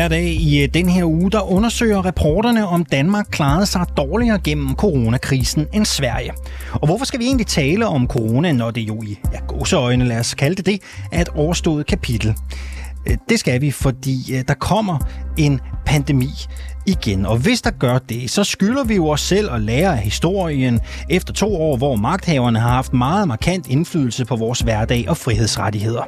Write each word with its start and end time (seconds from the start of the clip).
Hver 0.00 0.08
dag 0.08 0.24
i 0.24 0.62
øh, 0.62 0.68
den 0.74 0.88
her 0.88 1.04
uge, 1.04 1.30
der 1.30 1.52
undersøger 1.52 2.04
reporterne, 2.04 2.66
om 2.66 2.84
Danmark 2.84 3.26
klarede 3.30 3.66
sig 3.66 3.86
dårligere 3.96 4.38
gennem 4.38 4.74
coronakrisen 4.74 5.66
end 5.72 5.84
Sverige. 5.84 6.32
Og 6.72 6.86
hvorfor 6.86 7.04
skal 7.04 7.20
vi 7.20 7.24
egentlig 7.24 7.46
tale 7.46 7.86
om 7.86 8.06
corona, 8.08 8.52
når 8.52 8.70
det 8.70 8.80
jo 8.80 9.02
i 9.02 9.18
ja, 9.32 9.38
gåseøjne, 9.48 10.04
lad 10.04 10.18
os 10.18 10.34
kalde 10.34 10.56
det 10.56 10.66
det, 10.66 10.80
er 11.12 11.20
et 11.20 11.28
overstået 11.28 11.86
kapitel? 11.86 12.34
Øh, 13.08 13.16
det 13.28 13.40
skal 13.40 13.60
vi, 13.60 13.70
fordi 13.70 14.34
øh, 14.34 14.44
der 14.48 14.54
kommer 14.54 14.98
en 15.38 15.60
pandemi 15.86 16.30
igen. 16.86 17.26
Og 17.26 17.36
hvis 17.36 17.62
der 17.62 17.70
gør 17.70 17.98
det, 17.98 18.30
så 18.30 18.44
skylder 18.44 18.84
vi 18.84 18.94
jo 18.94 19.08
os 19.08 19.20
selv 19.20 19.52
at 19.52 19.60
lære 19.60 19.92
af 19.92 19.98
historien 19.98 20.80
efter 21.10 21.32
to 21.32 21.56
år, 21.56 21.76
hvor 21.76 21.96
magthaverne 21.96 22.58
har 22.58 22.68
haft 22.68 22.92
meget 22.92 23.28
markant 23.28 23.66
indflydelse 23.68 24.24
på 24.24 24.36
vores 24.36 24.60
hverdag 24.60 25.08
og 25.08 25.16
frihedsrettigheder. 25.16 26.02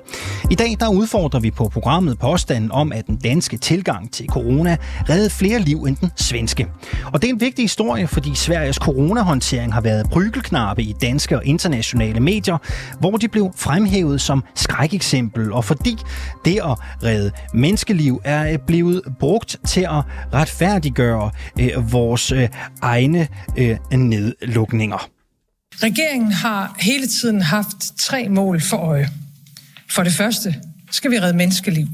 I 0.51 0.55
dag 0.55 0.77
der 0.81 0.89
udfordrer 0.89 1.41
vi 1.41 1.51
på 1.51 1.69
programmet 1.69 2.19
påstanden 2.19 2.73
om, 2.73 2.93
at 2.93 3.07
den 3.07 3.17
danske 3.17 3.57
tilgang 3.57 4.13
til 4.13 4.27
corona 4.27 4.77
reddede 5.09 5.31
flere 5.31 5.59
liv 5.59 5.85
end 5.85 5.97
den 5.97 6.11
svenske. 6.17 6.67
Og 7.13 7.23
det 7.23 7.29
er 7.29 7.35
en 7.35 7.41
vigtig 7.41 7.65
historie, 7.65 8.07
fordi 8.07 8.35
Sveriges 8.35 8.77
coronahåndtering 8.77 9.73
har 9.73 9.81
været 9.81 10.11
prygelknappe 10.11 10.83
i 10.83 10.95
danske 11.03 11.37
og 11.37 11.45
internationale 11.45 12.21
medier, 12.21 12.59
hvor 13.01 13.17
de 13.17 13.29
blev 13.29 13.51
fremhævet 13.57 14.21
som 14.21 14.45
skrækeksempel, 14.55 15.53
og 15.53 15.65
fordi 15.65 15.97
det 16.45 16.61
at 16.65 16.79
redde 17.05 17.31
menneskeliv 17.55 18.21
er 18.25 18.59
blevet 18.67 19.03
brugt 19.21 19.57
til 19.69 19.81
at 19.81 20.03
retfærdiggøre 20.33 21.31
øh, 21.61 21.93
vores 21.93 22.33
øh, 22.33 22.49
egne 22.83 23.29
øh, 23.57 23.77
nedlukninger. 23.93 25.09
Regeringen 25.75 26.33
har 26.33 26.77
hele 26.79 27.07
tiden 27.07 27.43
haft 27.43 27.77
tre 28.01 28.29
mål 28.29 28.61
for 28.61 28.77
øje. 28.77 29.09
For 29.91 30.03
det 30.03 30.13
første 30.13 30.55
skal 30.91 31.11
vi 31.11 31.19
redde 31.19 31.37
menneskeliv. 31.37 31.87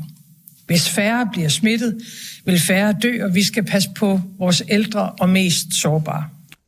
Hvis 0.66 0.88
færre 0.88 1.28
bliver 1.32 1.48
smittet, 1.48 1.98
vil 2.44 2.60
færre 2.60 2.94
dø, 3.02 3.24
og 3.24 3.34
vi 3.34 3.42
skal 3.42 3.64
passe 3.64 3.90
på 3.96 4.20
vores 4.38 4.62
ældre 4.68 5.12
og 5.12 5.28
mest 5.28 5.66
sårbare. 5.80 6.24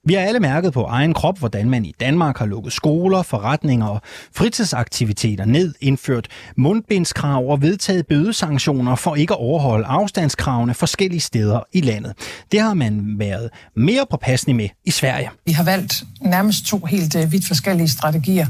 Vi 0.07 0.15
har 0.15 0.21
alle 0.21 0.41
mærket 0.41 0.73
på 0.73 0.85
egen 0.85 1.15
krop, 1.15 1.39
hvordan 1.39 1.71
man 1.71 1.85
i 1.85 1.95
Danmark 2.01 2.39
har 2.39 2.47
lukket 2.47 2.73
skoler, 2.73 3.23
forretninger 3.23 3.87
og 3.87 4.01
fritidsaktiviteter 4.37 5.45
ned, 5.45 5.75
indført 5.81 6.29
mundbindskrav 6.57 7.51
og 7.51 7.63
vedtaget 7.63 8.07
bødesanktioner 8.07 8.97
for 8.97 9.15
ikke 9.15 9.35
at 9.35 9.41
overholde 9.41 9.87
afstandskravene 9.87 10.75
forskellige 10.75 11.21
steder 11.21 11.61
i 11.73 11.81
landet. 11.81 12.13
Det 12.53 12.61
har 12.61 12.75
man 12.75 13.15
været 13.19 13.51
mere 13.77 14.07
påpasselig 14.11 14.57
med 14.57 14.69
i 14.85 14.91
Sverige. 14.91 15.31
Vi 15.47 15.53
har 15.53 15.65
valgt 15.65 16.05
nærmest 16.21 16.67
to 16.67 16.79
helt 16.79 17.15
uh, 17.15 17.33
vidt 17.33 17.47
forskellige 17.47 17.89
strategier. 17.89 18.47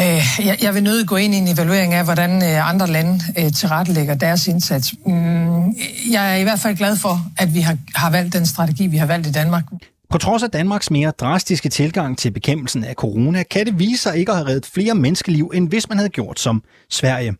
Uh, 0.00 0.46
jeg, 0.46 0.58
jeg 0.62 0.74
vil 0.74 0.82
nødig 0.82 1.06
gå 1.06 1.16
ind 1.16 1.34
i 1.34 1.36
en 1.36 1.48
evaluering 1.48 1.94
af, 1.94 2.04
hvordan 2.04 2.36
uh, 2.36 2.70
andre 2.70 2.86
lande 2.86 3.20
uh, 3.38 3.52
tilrettelægger 3.52 4.14
deres 4.14 4.48
indsats. 4.48 4.94
Mm, 5.06 5.74
jeg 6.12 6.32
er 6.32 6.36
i 6.36 6.42
hvert 6.42 6.60
fald 6.60 6.76
glad 6.76 6.96
for, 6.96 7.20
at 7.38 7.54
vi 7.54 7.60
har, 7.60 7.76
har 7.94 8.10
valgt 8.10 8.32
den 8.32 8.46
strategi, 8.46 8.86
vi 8.86 8.96
har 8.96 9.06
valgt 9.06 9.26
i 9.26 9.32
Danmark. 9.32 9.64
På 10.10 10.18
trods 10.18 10.42
af 10.42 10.50
Danmarks 10.50 10.90
mere 10.90 11.10
drastiske 11.10 11.68
tilgang 11.68 12.18
til 12.18 12.30
bekæmpelsen 12.30 12.84
af 12.84 12.94
corona, 12.94 13.42
kan 13.42 13.66
det 13.66 13.78
vise 13.78 14.02
sig 14.02 14.16
ikke 14.16 14.32
at 14.32 14.38
have 14.38 14.48
reddet 14.48 14.66
flere 14.66 14.94
menneskeliv, 14.94 15.50
end 15.54 15.68
hvis 15.68 15.88
man 15.88 15.98
havde 15.98 16.10
gjort 16.10 16.40
som 16.40 16.62
Sverige. 16.90 17.34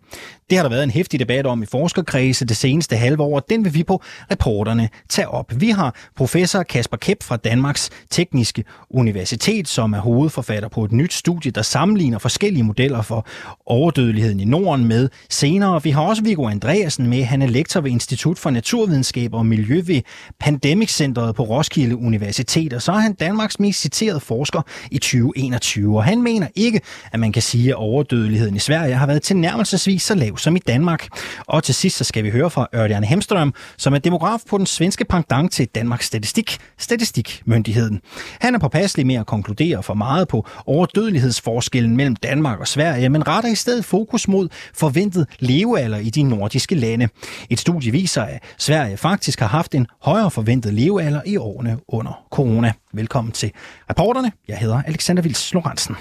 Det 0.51 0.59
har 0.59 0.63
der 0.63 0.71
været 0.71 0.85
en 0.85 0.91
hæftig 0.91 1.21
debat 1.21 1.47
om 1.47 1.63
i 1.63 1.67
forskerkredse 1.67 2.45
det 2.45 2.57
seneste 2.57 2.97
halve 2.97 3.23
år, 3.23 3.37
og 3.37 3.45
den 3.51 3.65
vil 3.65 3.75
vi 3.75 3.83
på 3.83 4.03
reporterne 4.31 4.89
tage 5.09 5.29
op. 5.29 5.53
Vi 5.57 5.71
har 5.71 5.95
professor 6.17 6.63
Kasper 6.63 6.97
Kep 6.97 7.23
fra 7.23 7.37
Danmarks 7.37 7.91
Tekniske 8.11 8.65
Universitet, 8.91 9.69
som 9.69 9.93
er 9.93 9.99
hovedforfatter 9.99 10.69
på 10.69 10.85
et 10.85 10.93
nyt 10.93 11.13
studie, 11.13 11.51
der 11.51 11.63
sammenligner 11.63 12.19
forskellige 12.19 12.63
modeller 12.63 13.03
for 13.03 13.27
overdødeligheden 13.67 14.41
i 14.41 14.45
Norden 14.45 14.85
med 14.85 15.09
senere. 15.31 15.83
Vi 15.83 15.91
har 15.91 16.03
også 16.03 16.23
Viggo 16.23 16.49
Andreasen 16.49 17.07
med. 17.07 17.25
Han 17.25 17.43
er 17.43 17.47
lektor 17.47 17.81
ved 17.81 17.91
Institut 17.91 18.39
for 18.39 18.51
Naturvidenskab 18.51 19.35
og 19.35 19.47
Miljø 19.47 19.83
ved 19.87 20.03
Pandemic 20.41 20.93
Centeret 20.93 21.35
på 21.35 21.43
Roskilde 21.43 21.97
Universitet, 21.97 22.73
og 22.73 22.83
så 22.83 22.93
er 22.93 22.99
han 22.99 23.15
Danmarks 23.15 23.61
mest 23.61 23.81
citerede 23.81 24.21
forsker 24.21 24.63
i 24.91 24.99
2021. 24.99 25.97
Og 25.97 26.05
han 26.05 26.23
mener 26.23 26.47
ikke, 26.55 26.81
at 27.13 27.21
man 27.21 27.33
kan 27.33 27.43
sige, 27.43 27.69
at 27.69 27.75
overdødeligheden 27.75 28.57
i 28.57 28.59
Sverige 28.59 28.95
har 28.95 29.07
været 29.07 29.23
tilnærmelsesvis 29.23 30.03
så 30.03 30.15
lav 30.15 30.38
som 30.41 30.57
i 30.57 30.59
Danmark. 30.59 31.09
Og 31.47 31.63
til 31.65 31.75
sidst 31.75 31.97
så 31.97 32.05
skal 32.05 32.25
vi 32.25 32.31
høre 32.31 32.51
fra 32.51 32.69
Ørjan 32.75 33.05
Hemstrøm, 33.05 33.55
som 33.77 33.95
er 33.95 33.99
demograf 33.99 34.41
på 34.51 34.59
den 34.59 34.67
svenske 34.67 35.05
pendant 35.05 35.53
til 35.53 35.67
Danmarks 35.67 36.07
Statistik, 36.07 36.59
Statistikmyndigheden. 36.79 38.01
Han 38.41 38.55
er 38.55 38.59
påpasselig 38.59 39.07
med 39.07 39.15
at 39.15 39.27
konkludere 39.27 39.83
for 39.83 39.95
meget 39.95 40.29
på 40.29 40.47
overdødelighedsforskellen 40.67 41.97
mellem 41.97 42.17
Danmark 42.17 42.61
og 42.61 42.69
Sverige, 42.69 43.09
men 43.09 43.29
retter 43.29 43.51
i 43.51 43.55
stedet 43.55 43.85
fokus 43.85 44.29
mod 44.29 44.49
forventet 44.75 45.27
levealder 45.39 45.99
i 45.99 46.11
de 46.11 46.23
nordiske 46.23 46.75
lande. 46.75 47.09
Et 47.51 47.61
studie 47.61 47.93
viser, 47.93 48.23
at 48.23 48.43
Sverige 48.59 48.97
faktisk 48.97 49.41
har 49.41 49.49
haft 49.49 49.75
en 49.75 49.87
højere 50.03 50.31
forventet 50.31 50.75
levealder 50.75 51.21
i 51.27 51.37
årene 51.37 51.79
under 51.89 52.25
corona. 52.31 52.73
Velkommen 52.93 53.33
til 53.33 53.53
reporterne. 53.91 54.33
Jeg 54.49 54.57
hedder 54.57 54.83
Alexander 54.83 55.23
Vils 55.23 55.55
Lorentzen. 55.55 55.97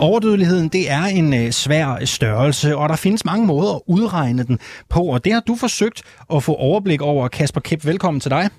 Overdødeligheden 0.00 0.68
det 0.68 0.90
er 0.90 1.02
en 1.02 1.34
øh, 1.34 1.50
svær 1.50 1.92
øh, 1.92 2.06
størrelse, 2.06 2.76
og 2.76 2.88
der 2.88 2.96
findes 2.96 3.24
mange 3.24 3.46
måder 3.46 3.74
at 3.74 3.80
udregne 3.86 4.42
den 4.42 4.58
på, 4.88 5.00
og 5.00 5.24
det 5.24 5.32
har 5.32 5.40
du 5.40 5.54
forsøgt 5.54 6.02
at 6.34 6.42
få 6.42 6.54
overblik 6.54 7.02
over. 7.02 7.28
Kasper 7.28 7.60
Kip, 7.60 7.86
velkommen 7.86 8.20
til 8.20 8.30
dig. 8.30 8.50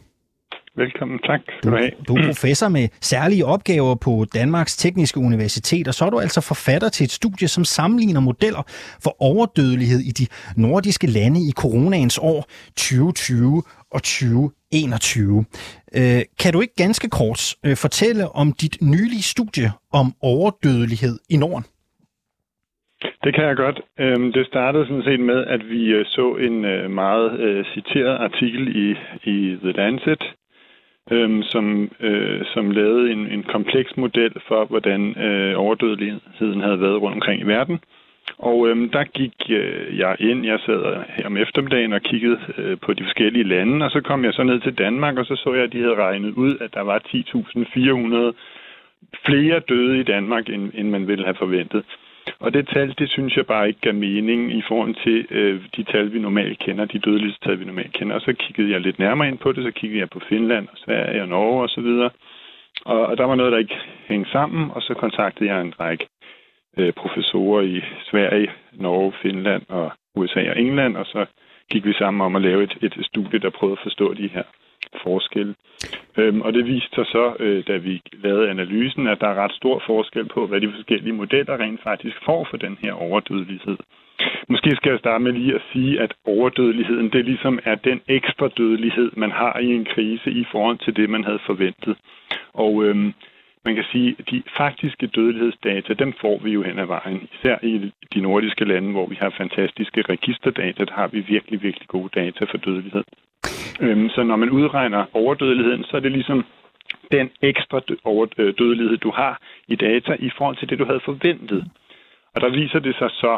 Velkommen, 0.77 1.19
tak 1.19 1.41
du. 1.63 1.69
Du 2.07 2.13
er 2.15 2.25
professor 2.25 2.69
med 2.69 2.87
særlige 3.01 3.45
opgaver 3.45 3.95
på 4.05 4.25
Danmarks 4.39 4.77
Tekniske 4.77 5.19
Universitet, 5.19 5.87
og 5.87 5.93
så 5.93 6.05
er 6.05 6.09
du 6.09 6.19
altså 6.19 6.41
forfatter 6.41 6.89
til 6.89 7.03
et 7.03 7.11
studie, 7.11 7.47
som 7.47 7.63
sammenligner 7.63 8.21
modeller 8.21 8.63
for 9.03 9.13
overdødelighed 9.29 9.99
i 10.09 10.11
de 10.19 10.25
nordiske 10.57 11.07
lande 11.07 11.39
i 11.49 11.51
coronaens 11.61 12.17
år 12.21 12.41
2020 12.75 13.63
og 13.95 14.01
2021. 14.03 15.45
Øh, 15.99 16.21
kan 16.41 16.53
du 16.53 16.61
ikke 16.61 16.75
ganske 16.85 17.09
kort 17.09 17.41
øh, 17.65 17.75
fortælle 17.85 18.23
om 18.41 18.47
dit 18.61 18.75
nylige 18.81 19.25
studie 19.33 19.69
om 19.99 20.07
overdødelighed 20.21 21.15
i 21.29 21.37
Norden? 21.37 21.65
Det 23.23 23.31
kan 23.35 23.43
jeg 23.49 23.55
godt. 23.55 23.79
Øhm, 23.99 24.33
det 24.33 24.47
startede 24.47 24.85
sådan 24.87 25.07
set 25.09 25.19
med, 25.19 25.39
at 25.55 25.61
vi 25.69 25.81
øh, 25.97 26.05
så 26.05 26.25
en 26.47 26.57
meget 27.01 27.29
citeret 27.73 28.15
artikel 28.27 28.63
i, 28.85 28.87
i 29.33 29.57
The 29.63 29.71
Lancet, 29.71 30.23
øhm, 31.11 31.43
som, 31.43 31.91
øh, 31.99 32.41
som 32.53 32.71
lavede 32.71 33.11
en, 33.11 33.27
en 33.27 33.43
kompleks 33.43 33.97
model 33.97 34.33
for, 34.47 34.65
hvordan 34.65 35.17
øh, 35.21 35.53
overdødeligheden 35.59 36.61
havde 36.61 36.81
været 36.81 37.01
rundt 37.01 37.15
omkring 37.15 37.41
i 37.41 37.45
verden. 37.45 37.79
Og 38.37 38.67
øhm, 38.67 38.89
der 38.89 39.03
gik 39.03 39.33
øh, 39.49 39.97
jeg 39.97 40.15
ind, 40.19 40.45
jeg 40.45 40.59
sad 40.65 41.03
her 41.09 41.25
om 41.25 41.37
eftermiddagen 41.37 41.93
og 41.93 42.01
kiggede 42.01 42.39
øh, 42.57 42.77
på 42.79 42.93
de 42.93 43.03
forskellige 43.03 43.43
lande, 43.43 43.85
og 43.85 43.91
så 43.91 44.01
kom 44.01 44.25
jeg 44.25 44.33
så 44.33 44.43
ned 44.43 44.59
til 44.59 44.77
Danmark, 44.77 45.17
og 45.17 45.25
så 45.25 45.35
så 45.35 45.53
jeg, 45.53 45.63
at 45.63 45.73
de 45.73 45.81
havde 45.81 45.95
regnet 45.95 46.31
ud, 46.31 46.57
at 46.61 46.73
der 46.73 46.81
var 46.81 46.99
10.400 46.99 48.33
flere 49.25 49.59
døde 49.59 49.99
i 49.99 50.03
Danmark, 50.03 50.49
end, 50.49 50.71
end 50.73 50.89
man 50.89 51.07
ville 51.07 51.23
have 51.23 51.35
forventet. 51.35 51.83
Og 52.39 52.53
det 52.53 52.67
tal, 52.67 52.95
det 52.99 53.09
synes 53.09 53.37
jeg 53.37 53.45
bare 53.45 53.67
ikke 53.67 53.79
gav 53.79 53.93
mening 53.93 54.57
i 54.57 54.63
forhold 54.67 54.95
til 55.03 55.27
øh, 55.29 55.61
de 55.75 55.83
tal, 55.83 56.13
vi 56.13 56.19
normalt 56.19 56.59
kender, 56.59 56.85
de 56.85 56.99
dødelighedstal, 56.99 57.59
vi 57.59 57.65
normalt 57.65 57.93
kender. 57.93 58.15
Og 58.15 58.21
så 58.21 58.33
kiggede 58.33 58.71
jeg 58.71 58.81
lidt 58.81 58.99
nærmere 58.99 59.27
ind 59.27 59.37
på 59.37 59.51
det, 59.51 59.63
så 59.63 59.71
kiggede 59.71 59.99
jeg 59.99 60.09
på 60.09 60.19
Finland 60.29 60.67
og 60.71 60.77
Sverige 60.77 61.21
og 61.21 61.27
Norge 61.27 61.63
osv., 61.63 61.85
og, 61.85 62.11
og, 62.85 63.05
og 63.05 63.17
der 63.17 63.23
var 63.25 63.35
noget, 63.35 63.51
der 63.51 63.57
ikke 63.57 63.77
hængte 64.07 64.31
sammen, 64.31 64.71
og 64.71 64.81
så 64.81 64.93
kontaktede 64.93 65.49
jeg 65.49 65.61
en 65.61 65.79
række 65.79 66.07
øh, 66.77 66.93
professorer 66.93 67.61
i 67.61 67.81
Sverige, 68.11 68.51
Norge, 68.73 69.13
Finland 69.21 69.63
og 69.69 69.91
USA 70.15 70.49
og 70.49 70.59
England, 70.59 70.97
og 70.97 71.05
så 71.05 71.25
gik 71.71 71.85
vi 71.85 71.93
sammen 71.93 72.21
om 72.21 72.35
at 72.35 72.41
lave 72.41 72.63
et, 72.63 72.77
et 72.81 73.05
studie, 73.05 73.39
der 73.39 73.49
prøvede 73.49 73.77
at 73.79 73.83
forstå 73.83 74.13
de 74.13 74.27
her 74.27 74.43
forskelle. 75.03 75.55
Øhm, 76.17 76.41
og 76.41 76.53
det 76.53 76.65
viste 76.65 76.95
sig 76.95 77.05
så, 77.05 77.33
øh, 77.39 77.63
da 77.67 77.77
vi 77.77 78.01
lavede 78.13 78.49
analysen, 78.49 79.07
at 79.07 79.21
der 79.21 79.27
er 79.27 79.43
ret 79.43 79.51
stor 79.51 79.83
forskel 79.85 80.25
på, 80.25 80.47
hvad 80.47 80.61
de 80.61 80.71
forskellige 80.71 81.13
modeller 81.13 81.59
rent 81.59 81.83
faktisk 81.83 82.17
får 82.25 82.47
for 82.49 82.57
den 82.57 82.77
her 82.81 82.93
overdødelighed. 82.93 83.77
Måske 84.49 84.75
skal 84.75 84.89
jeg 84.89 84.99
starte 84.99 85.23
med 85.23 85.31
lige 85.31 85.55
at 85.55 85.61
sige, 85.73 86.01
at 86.01 86.13
overdødeligheden, 86.25 87.09
det 87.09 87.25
ligesom 87.25 87.59
er 87.63 87.75
den 87.75 88.01
ekstra 88.07 88.47
dødelighed, 88.47 89.11
man 89.17 89.31
har 89.31 89.59
i 89.59 89.65
en 89.65 89.85
krise 89.85 90.31
i 90.31 90.45
forhold 90.51 90.77
til 90.77 90.95
det, 90.95 91.09
man 91.09 91.23
havde 91.23 91.39
forventet. 91.45 91.97
Og 92.53 92.83
øhm, 92.83 93.13
man 93.65 93.75
kan 93.75 93.85
sige, 93.91 94.15
at 94.19 94.29
de 94.31 94.43
faktiske 94.57 95.07
dødelighedsdata, 95.07 95.93
dem 95.93 96.13
får 96.21 96.39
vi 96.43 96.51
jo 96.51 96.61
hen 96.61 96.79
ad 96.79 96.85
vejen. 96.85 97.29
Især 97.33 97.57
i 97.63 97.91
de 98.13 98.21
nordiske 98.21 98.65
lande, 98.65 98.91
hvor 98.91 99.05
vi 99.05 99.15
har 99.15 99.29
fantastiske 99.29 100.01
registerdata, 100.01 100.85
der 100.85 100.93
har 100.93 101.07
vi 101.07 101.19
virkelig, 101.19 101.63
virkelig 101.63 101.87
gode 101.87 102.09
data 102.15 102.45
for 102.45 102.57
dødelighed. 102.57 103.03
Øhm, 103.79 104.09
så 104.09 104.23
når 104.23 104.35
man 104.35 104.49
udregner 104.49 105.05
overdødeligheden, 105.13 105.83
så 105.83 105.97
er 105.97 106.01
det 106.01 106.11
ligesom 106.11 106.45
den 107.11 107.29
ekstra 107.41 107.81
overdødelighed, 108.03 108.93
øh, 108.93 109.03
du 109.03 109.11
har 109.11 109.41
i 109.67 109.75
data 109.75 110.15
i 110.19 110.29
forhold 110.37 110.57
til 110.57 110.69
det, 110.69 110.79
du 110.79 110.85
havde 110.85 111.05
forventet. 111.05 111.65
Og 112.35 112.41
der 112.41 112.49
viser 112.49 112.79
det 112.79 112.95
sig 112.95 113.09
så, 113.11 113.37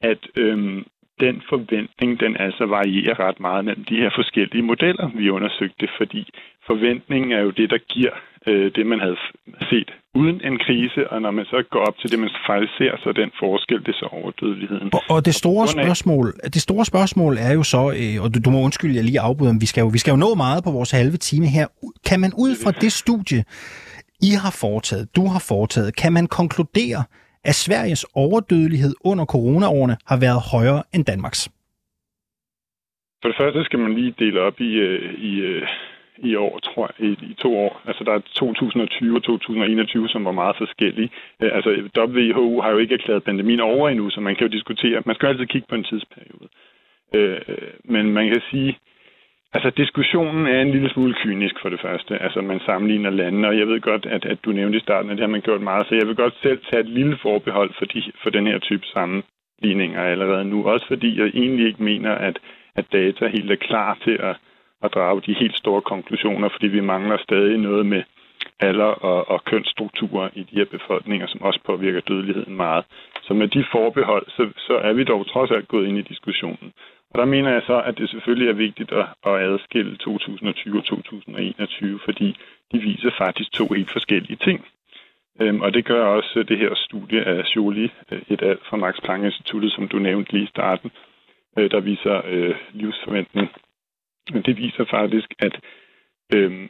at 0.00 0.18
øhm, 0.36 0.84
den 1.20 1.42
forventning, 1.48 2.20
den 2.20 2.36
altså 2.36 2.66
varierer 2.66 3.20
ret 3.20 3.40
meget 3.40 3.64
mellem 3.64 3.84
de 3.84 3.96
her 3.96 4.10
forskellige 4.14 4.62
modeller, 4.62 5.10
vi 5.14 5.30
undersøgte, 5.30 5.88
fordi 5.96 6.30
forventningen 6.66 7.32
er 7.32 7.40
jo 7.40 7.50
det, 7.50 7.70
der 7.70 7.78
giver 7.78 8.10
øh, 8.46 8.72
det, 8.74 8.86
man 8.86 9.00
havde 9.00 9.16
set 9.70 9.90
uden 10.14 10.40
en 10.44 10.58
krise, 10.58 11.10
og 11.10 11.22
når 11.22 11.30
man 11.30 11.44
så 11.44 11.62
går 11.70 11.80
op 11.88 11.98
til 11.98 12.10
det, 12.10 12.18
man 12.18 12.30
faktisk 12.46 12.72
ser, 12.78 12.92
så 13.02 13.12
den 13.12 13.30
forskel, 13.38 13.78
det 13.78 13.88
er 13.88 13.98
så 14.04 14.08
overdødeligheden. 14.12 14.90
Og, 14.92 15.02
og 15.10 15.24
det 15.24 15.34
store 15.34 15.68
spørgsmål, 15.68 16.26
det 16.54 16.62
store 16.62 16.84
spørgsmål 16.84 17.32
er 17.48 17.52
jo 17.58 17.62
så, 17.62 17.82
øh, 18.00 18.22
og 18.24 18.28
du, 18.34 18.38
du 18.44 18.50
må 18.50 18.58
undskylde, 18.66 18.96
jeg 18.96 19.04
lige 19.04 19.20
afbryder, 19.20 19.52
men 19.52 19.60
vi 19.60 19.66
skal, 19.66 19.80
jo, 19.80 19.88
vi 19.96 19.98
skal 19.98 20.10
jo 20.10 20.16
nå 20.16 20.34
meget 20.34 20.64
på 20.64 20.70
vores 20.70 20.90
halve 20.90 21.16
time 21.16 21.46
her. 21.46 21.66
Kan 22.08 22.20
man 22.20 22.32
ud 22.44 22.52
fra 22.62 22.70
det 22.70 22.92
studie, 22.92 23.40
I 24.28 24.30
har 24.42 24.52
foretaget, 24.62 25.16
du 25.16 25.24
har 25.34 25.42
foretaget, 25.52 25.96
kan 25.96 26.12
man 26.12 26.26
konkludere, 26.26 27.02
at 27.44 27.54
Sveriges 27.54 28.04
overdødelighed 28.14 28.94
under 29.04 29.24
coronaårene 29.24 29.96
har 30.06 30.18
været 30.26 30.40
højere 30.52 30.82
end 30.94 31.04
Danmarks? 31.04 31.42
For 33.22 33.28
det 33.28 33.36
første 33.40 33.64
skal 33.64 33.78
man 33.78 33.94
lige 33.94 34.14
dele 34.18 34.40
op 34.40 34.60
i, 34.60 34.72
øh, 34.86 35.14
i, 35.14 35.32
øh, 35.40 35.68
i 36.22 36.34
år, 36.34 36.58
tror 36.58 36.90
jeg, 36.90 37.08
i, 37.08 37.10
i 37.30 37.34
to 37.34 37.58
år. 37.58 37.82
Altså 37.86 38.04
der 38.04 38.12
er 38.12 38.20
2020 38.34 39.16
og 39.16 39.22
2021, 39.22 40.08
som 40.08 40.24
var 40.24 40.32
meget 40.32 40.56
forskellige. 40.56 41.10
Øh, 41.42 41.50
altså 41.52 41.70
WHO 41.98 42.60
har 42.60 42.70
jo 42.70 42.78
ikke 42.78 42.94
erklæret 42.94 43.24
pandemien 43.24 43.60
over 43.60 43.88
endnu, 43.88 44.10
så 44.10 44.20
man 44.20 44.36
kan 44.36 44.46
jo 44.46 44.52
diskutere. 44.52 45.02
Man 45.06 45.14
skal 45.14 45.26
jo 45.26 45.32
altid 45.32 45.46
kigge 45.46 45.66
på 45.68 45.74
en 45.74 45.84
tidsperiode. 45.84 46.48
Øh, 47.14 47.40
men 47.84 48.12
man 48.12 48.28
kan 48.28 48.42
sige, 48.50 48.76
Altså, 49.52 49.70
diskussionen 49.70 50.46
er 50.46 50.60
en 50.62 50.70
lille 50.70 50.90
smule 50.90 51.14
kynisk 51.14 51.54
for 51.62 51.68
det 51.68 51.80
første. 51.80 52.18
Altså, 52.18 52.40
man 52.40 52.60
sammenligner 52.60 53.10
landene, 53.10 53.48
og 53.48 53.58
jeg 53.58 53.66
ved 53.66 53.80
godt, 53.80 54.06
at, 54.06 54.24
at 54.24 54.38
du 54.44 54.52
nævnte 54.52 54.78
i 54.78 54.80
starten, 54.80 55.10
at 55.10 55.16
det 55.16 55.22
har 55.22 55.36
man 55.36 55.40
gjort 55.40 55.60
meget, 55.60 55.86
så 55.86 55.94
jeg 55.94 56.06
vil 56.06 56.16
godt 56.16 56.34
selv 56.42 56.60
tage 56.70 56.80
et 56.80 56.88
lille 56.88 57.18
forbehold 57.22 57.70
for, 57.78 57.84
de, 57.84 58.02
for 58.22 58.30
den 58.30 58.46
her 58.46 58.58
type 58.58 58.86
sammenligninger 58.86 60.02
allerede 60.02 60.44
nu. 60.44 60.64
Også 60.64 60.86
fordi 60.86 61.20
jeg 61.20 61.26
egentlig 61.26 61.66
ikke 61.66 61.82
mener, 61.82 62.12
at, 62.14 62.38
at 62.74 62.92
data 62.92 63.26
helt 63.26 63.50
er 63.50 63.56
klar 63.56 63.98
til 64.04 64.16
at, 64.20 64.36
at 64.82 64.94
drage 64.94 65.20
de 65.26 65.34
helt 65.34 65.56
store 65.56 65.82
konklusioner, 65.82 66.48
fordi 66.48 66.66
vi 66.66 66.80
mangler 66.80 67.16
stadig 67.16 67.58
noget 67.58 67.86
med 67.86 68.02
alder 68.60 68.92
og, 69.10 69.30
og 69.30 69.44
kønsstrukturer 69.44 70.28
i 70.34 70.42
de 70.42 70.56
her 70.56 70.64
befolkninger, 70.64 71.26
som 71.26 71.42
også 71.42 71.60
påvirker 71.66 72.00
dødeligheden 72.00 72.56
meget. 72.56 72.84
Så 73.22 73.34
med 73.34 73.48
de 73.48 73.64
forbehold, 73.72 74.26
så, 74.28 74.50
så 74.56 74.74
er 74.76 74.92
vi 74.92 75.04
dog 75.04 75.26
trods 75.26 75.50
alt 75.50 75.68
gået 75.68 75.86
ind 75.88 75.98
i 75.98 76.02
diskussionen. 76.02 76.72
Og 77.10 77.18
der 77.18 77.24
mener 77.24 77.50
jeg 77.52 77.62
så, 77.66 77.82
at 77.82 77.98
det 77.98 78.10
selvfølgelig 78.10 78.48
er 78.48 78.62
vigtigt 78.66 78.92
at, 78.92 79.06
at 79.26 79.42
adskille 79.42 79.96
2020 79.96 80.78
og 80.78 80.84
2021, 80.84 82.00
fordi 82.04 82.36
de 82.72 82.78
viser 82.78 83.10
faktisk 83.18 83.52
to 83.52 83.66
helt 83.66 83.90
forskellige 83.90 84.36
ting. 84.36 84.64
Øhm, 85.40 85.60
og 85.60 85.74
det 85.74 85.84
gør 85.84 86.04
også 86.04 86.44
det 86.48 86.58
her 86.58 86.74
studie 86.74 87.24
af 87.24 87.42
Jolie 87.56 87.90
øh, 88.10 88.22
et 88.28 88.42
alt 88.42 88.66
fra 88.68 88.76
Max 88.76 88.94
Planck 89.04 89.24
Instituttet, 89.24 89.72
som 89.72 89.88
du 89.88 89.98
nævnte 89.98 90.32
lige 90.32 90.44
i 90.44 90.46
starten, 90.46 90.90
øh, 91.58 91.70
der 91.70 91.80
viser 91.80 92.22
øh, 92.26 92.54
livsforventning. 92.72 93.48
Det 94.28 94.56
viser 94.56 94.84
faktisk, 94.84 95.34
at 95.38 95.60
øh, 96.34 96.68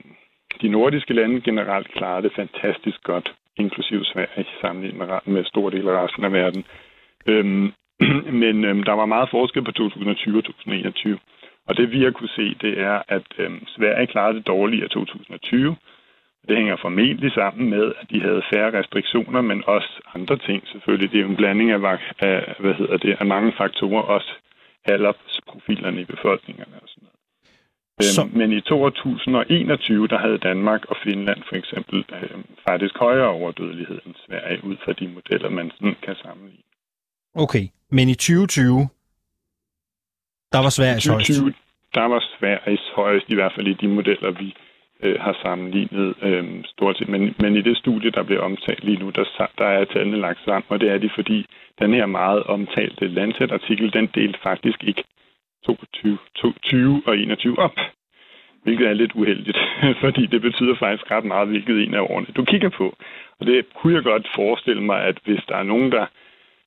de 0.62 0.68
nordiske 0.68 1.14
lande 1.14 1.40
generelt 1.40 1.88
klarer 1.88 2.20
det 2.20 2.32
fantastisk 2.36 3.02
godt, 3.02 3.34
inklusive 3.56 4.04
Sverige, 4.04 4.46
sammenlignet 4.60 4.98
med, 4.98 5.34
med 5.34 5.44
store 5.44 5.72
dele 5.72 5.90
af 5.90 6.04
resten 6.04 6.24
af 6.24 6.32
verden. 6.32 6.64
Øhm, 7.26 7.72
men 8.42 8.64
øhm, 8.64 8.82
der 8.82 8.92
var 8.92 9.06
meget 9.06 9.28
forskel 9.30 9.64
på 9.64 9.72
2020 9.72 10.38
og 10.38 10.44
2021. 10.44 11.18
Og 11.66 11.76
det 11.76 11.90
vi 11.92 12.02
har 12.02 12.10
kunne 12.10 12.28
se, 12.28 12.54
det 12.60 12.80
er, 12.80 13.02
at 13.08 13.26
øhm, 13.38 13.66
Sverige 13.66 14.06
klarede 14.06 14.36
det 14.36 14.46
dårligere 14.46 14.86
i 14.86 14.88
2020. 14.88 15.76
Det 16.48 16.56
hænger 16.56 16.76
formentlig 16.76 17.32
sammen 17.32 17.70
med, 17.70 17.92
at 18.00 18.10
de 18.10 18.20
havde 18.20 18.42
færre 18.52 18.78
restriktioner, 18.78 19.40
men 19.40 19.62
også 19.66 20.00
andre 20.14 20.36
ting 20.36 20.68
selvfølgelig. 20.68 21.12
Det 21.12 21.20
er 21.20 21.24
en 21.24 21.36
blanding 21.36 21.70
af, 21.70 21.98
af, 22.18 22.54
hvad 22.58 22.74
hedder 22.74 22.96
det, 22.96 23.16
af 23.20 23.26
mange 23.26 23.52
faktorer, 23.52 24.02
også 24.02 24.32
aldersprofilerne 24.84 26.00
i 26.00 26.04
befolkningerne 26.04 26.74
og 26.82 26.88
sådan 26.88 27.02
noget. 27.02 27.09
Øhm, 28.00 28.14
Så... 28.16 28.22
Men 28.40 28.52
i 28.52 28.60
2021, 28.60 30.08
der 30.08 30.18
havde 30.18 30.38
Danmark 30.38 30.82
og 30.90 30.96
Finland 31.04 31.40
for 31.48 31.56
eksempel 31.56 32.04
øh, 32.12 32.38
faktisk 32.68 32.94
højere 32.98 33.28
overdødelighed 33.28 33.98
end 34.06 34.14
Sverige, 34.26 34.64
ud 34.64 34.76
fra 34.84 34.92
de 34.92 35.08
modeller, 35.08 35.48
man 35.48 35.70
sådan 35.70 35.96
kan 36.02 36.16
sammenligne. 36.24 36.64
Okay, 37.34 37.64
men 37.90 38.08
i 38.08 38.14
2020, 38.14 38.88
der 40.52 40.60
var 40.64 40.70
Sveriges 40.76 41.04
2020, 41.04 41.42
højst. 41.42 41.58
Der 41.94 42.06
var 42.12 42.20
Sveriges 42.38 42.84
højst, 42.94 43.26
i 43.28 43.34
hvert 43.34 43.52
fald 43.54 43.66
i 43.66 43.80
de 43.82 43.88
modeller, 43.88 44.30
vi 44.30 44.54
øh, 45.02 45.20
har 45.20 45.36
sammenlignet 45.42 46.14
øh, 46.22 46.44
stort 46.64 46.98
set. 46.98 47.08
Men, 47.08 47.34
men 47.38 47.56
i 47.56 47.62
det 47.62 47.76
studie, 47.76 48.10
der 48.10 48.22
bliver 48.22 48.42
omtalt 48.42 48.84
lige 48.84 48.98
nu, 49.02 49.10
der, 49.10 49.24
der 49.58 49.64
er 49.64 49.84
tallene 49.84 50.20
lagt 50.20 50.40
sammen, 50.44 50.66
og 50.68 50.80
det 50.80 50.88
er 50.90 50.98
de, 50.98 51.10
fordi 51.14 51.46
den 51.78 51.94
her 51.94 52.06
meget 52.06 52.42
omtalte 52.42 53.08
Lancet-artikel, 53.08 53.92
den 53.92 54.06
delte 54.14 54.38
faktisk 54.42 54.84
ikke 54.84 55.04
22, 55.66 56.18
20 56.62 57.02
og 57.06 57.18
21 57.18 57.58
op. 57.58 57.76
Hvilket 58.62 58.88
er 58.88 58.92
lidt 58.92 59.12
uheldigt, 59.14 59.58
fordi 60.04 60.26
det 60.26 60.42
betyder 60.42 60.74
faktisk 60.74 61.10
ret 61.10 61.24
meget, 61.24 61.48
hvilket 61.48 61.82
en 61.82 61.94
af 61.94 62.00
årene 62.00 62.26
du 62.36 62.44
kigger 62.44 62.68
på. 62.68 62.96
Og 63.40 63.46
det 63.46 63.66
kunne 63.74 63.94
jeg 63.94 64.02
godt 64.02 64.28
forestille 64.34 64.82
mig, 64.82 65.02
at 65.04 65.18
hvis 65.24 65.42
der 65.48 65.56
er 65.56 65.62
nogen, 65.62 65.92
der 65.92 66.06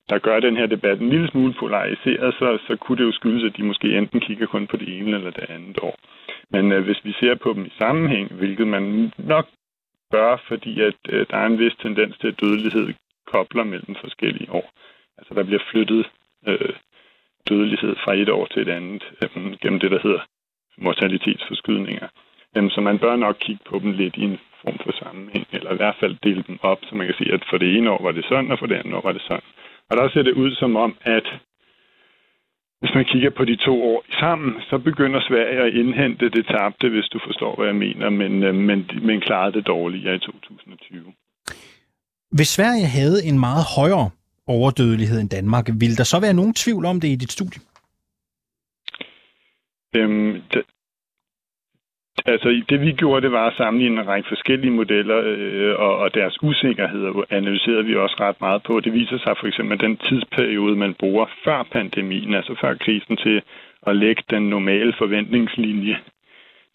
der 0.10 0.20
gør 0.20 0.40
den 0.40 0.58
her 0.58 0.66
debat 0.66 1.00
en 1.00 1.10
lille 1.10 1.28
smule 1.28 1.54
polariseret, 1.54 2.34
så, 2.34 2.60
så 2.68 2.76
kunne 2.76 2.98
det 2.98 3.04
jo 3.04 3.12
skyldes, 3.12 3.44
at 3.44 3.58
de 3.58 3.64
måske 3.64 3.98
enten 3.98 4.20
kigger 4.20 4.46
kun 4.46 4.68
på 4.68 4.78
det 4.78 4.98
ene 4.98 5.16
eller 5.18 5.32
det 5.32 5.46
andet 5.50 5.80
år. 5.82 5.96
Men 6.50 6.72
øh, 6.72 6.84
hvis 6.84 7.06
vi 7.06 7.12
ser 7.20 7.36
på 7.36 7.54
dem 7.54 7.66
i 7.66 7.74
sammenhæng, 7.78 8.34
hvilket 8.34 8.68
man 8.68 9.12
nok 9.18 9.48
bør, 10.12 10.44
fordi 10.48 10.82
at 10.82 11.00
øh, 11.10 11.26
der 11.30 11.38
er 11.38 11.46
en 11.46 11.60
vis 11.60 11.76
tendens 11.82 12.18
til, 12.18 12.28
at 12.28 12.42
dødelighed 12.42 12.94
kobler 13.26 13.64
mellem 13.64 13.96
forskellige 14.02 14.52
år. 14.52 14.72
Altså 15.18 15.34
der 15.34 15.44
bliver 15.44 15.64
flyttet 15.72 16.10
øh, 16.48 16.74
dødelighed 17.50 17.96
fra 18.04 18.14
et 18.14 18.30
år 18.30 18.46
til 18.46 18.62
et 18.62 18.70
andet 18.70 19.04
øhm, 19.24 19.56
gennem 19.62 19.80
det, 19.80 19.92
der 19.92 20.00
hedder 20.04 20.22
mortalitetsforskydninger. 20.78 22.08
Øhm, 22.58 22.70
så 22.70 22.82
man 22.82 23.00
bør 23.00 23.16
nok 23.16 23.38
kigge 23.40 23.64
på 23.70 23.80
dem 23.80 23.92
lidt 23.92 24.16
i 24.18 24.24
en 24.24 24.40
form 24.62 24.78
for 24.84 24.92
sammenhæng, 25.04 25.48
eller 25.52 25.72
i 25.74 25.76
hvert 25.76 25.96
fald 26.00 26.16
dele 26.24 26.44
dem 26.48 26.58
op, 26.62 26.80
så 26.88 26.96
man 26.96 27.08
kan 27.08 27.16
sige, 27.18 27.34
at 27.34 27.44
for 27.50 27.58
det 27.58 27.78
ene 27.78 27.92
år 27.92 28.04
var 28.04 28.12
det 28.12 28.26
sådan, 28.30 28.52
og 28.52 28.60
for 28.60 28.66
det 28.66 28.76
andet 28.76 28.94
år 28.94 29.02
var 29.02 29.12
det 29.12 29.22
sådan. 29.22 29.50
Og 29.90 29.98
der 29.98 30.10
ser 30.10 30.24
det 30.24 30.34
ud 30.34 30.52
som 30.56 30.76
om, 30.76 30.98
at 31.02 31.28
hvis 32.84 32.96
man 32.96 33.06
kigger 33.06 33.30
på 33.30 33.46
de 33.46 33.56
to 33.56 33.76
år 33.92 34.06
sammen, 34.20 34.62
så 34.70 34.78
begynder 34.78 35.20
Sverige 35.30 35.60
at 35.68 35.74
indhente 35.74 36.30
det 36.30 36.46
tabte, 36.46 36.90
hvis 36.90 37.06
du 37.14 37.20
forstår, 37.28 37.56
hvad 37.56 37.68
jeg 37.68 37.76
mener, 37.76 38.10
men, 38.10 38.44
øh, 38.44 38.56
men, 38.56 38.90
men 39.02 39.22
klarede 39.22 39.54
det 39.58 39.68
dårligere 39.68 40.16
i 40.16 40.20
2020. 40.20 41.14
Hvis 42.32 42.48
Sverige 42.48 42.88
havde 42.98 43.18
en 43.30 43.40
meget 43.40 43.66
højere 43.78 44.10
overdødelighed 44.48 45.20
end 45.20 45.30
Danmark, 45.30 45.70
Vil 45.80 45.98
der 45.98 46.04
så 46.04 46.20
være 46.20 46.34
nogen 46.34 46.54
tvivl 46.54 46.86
om 46.86 47.00
det 47.00 47.08
i 47.08 47.16
dit 47.16 47.32
studie? 47.32 47.62
Øhm, 49.96 50.42
Altså, 52.26 52.64
det 52.70 52.82
vi 52.82 52.92
gjorde, 52.92 53.22
det 53.22 53.32
var 53.32 53.48
at 53.48 53.58
sammenligne 53.58 54.02
en 54.02 54.08
række 54.08 54.28
forskellige 54.28 54.72
modeller, 54.72 55.18
øh, 55.26 55.80
og, 55.80 55.98
og 55.98 56.14
deres 56.14 56.44
usikkerheder 56.44 57.24
analyserede 57.30 57.86
vi 57.86 57.96
også 57.96 58.16
ret 58.20 58.42
meget 58.42 58.64
på. 58.64 58.80
Det 58.80 58.94
viser 58.94 59.18
sig 59.18 59.36
for 59.40 59.48
eksempel, 59.48 59.74
at 59.74 59.82
den 59.82 59.98
tidsperiode, 59.98 60.76
man 60.76 60.94
bruger 60.94 61.26
før 61.44 61.64
pandemien, 61.64 62.34
altså 62.34 62.56
før 62.62 62.74
krisen, 62.76 63.18
til 63.18 63.42
at 63.88 63.96
lægge 63.96 64.24
den 64.30 64.50
normale 64.50 64.94
forventningslinje, 64.98 65.98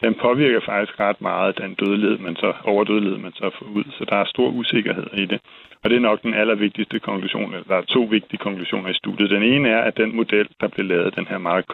den 0.01 0.15
påvirker 0.15 0.59
faktisk 0.59 0.99
ret 0.99 1.21
meget 1.21 1.57
den 1.57 1.73
dødelighed, 1.73 2.17
man 2.17 2.35
så, 2.35 2.53
overdødelighed, 2.63 3.17
man 3.17 3.33
så 3.33 3.49
får 3.59 3.65
ud. 3.65 3.83
Så 3.97 4.05
der 4.05 4.15
er 4.15 4.25
stor 4.25 4.49
usikkerhed 4.49 5.07
i 5.13 5.25
det. 5.25 5.39
Og 5.83 5.89
det 5.89 5.95
er 5.95 5.99
nok 6.09 6.21
den 6.21 6.33
allervigtigste 6.33 6.99
konklusion. 6.99 7.53
eller 7.53 7.67
Der 7.67 7.75
er 7.75 7.81
to 7.81 8.01
vigtige 8.01 8.37
konklusioner 8.37 8.89
i 8.89 8.93
studiet. 8.93 9.29
Den 9.29 9.43
ene 9.43 9.69
er, 9.69 9.81
at 9.81 9.97
den 9.97 10.15
model, 10.15 10.47
der 10.61 10.67
blev 10.67 10.85
lavet, 10.85 11.15
den 11.15 11.27
her 11.27 11.37
meget 11.37 11.65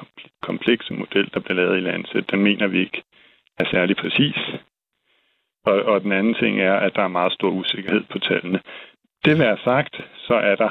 komplekse 0.41 0.93
model, 0.93 1.29
der 1.33 1.39
blev 1.39 1.55
lavet 1.57 1.77
i 1.77 1.81
Lancet, 1.81 2.31
den 2.31 2.43
mener 2.43 2.67
vi 2.67 2.79
ikke 2.79 3.03
er 3.59 3.65
særlig 3.71 3.95
præcis. 3.95 4.37
Og, 5.65 5.73
og 5.73 6.01
den 6.01 6.11
anden 6.11 6.33
ting 6.33 6.61
er, 6.61 6.73
at 6.73 6.95
der 6.95 7.03
er 7.03 7.07
meget 7.07 7.33
stor 7.33 7.49
usikkerhed 7.49 8.03
på 8.11 8.19
tallene. 8.19 8.59
Det 9.25 9.39
være 9.39 9.57
sagt, 9.63 10.01
så 10.15 10.33
er 10.33 10.55
der 10.55 10.69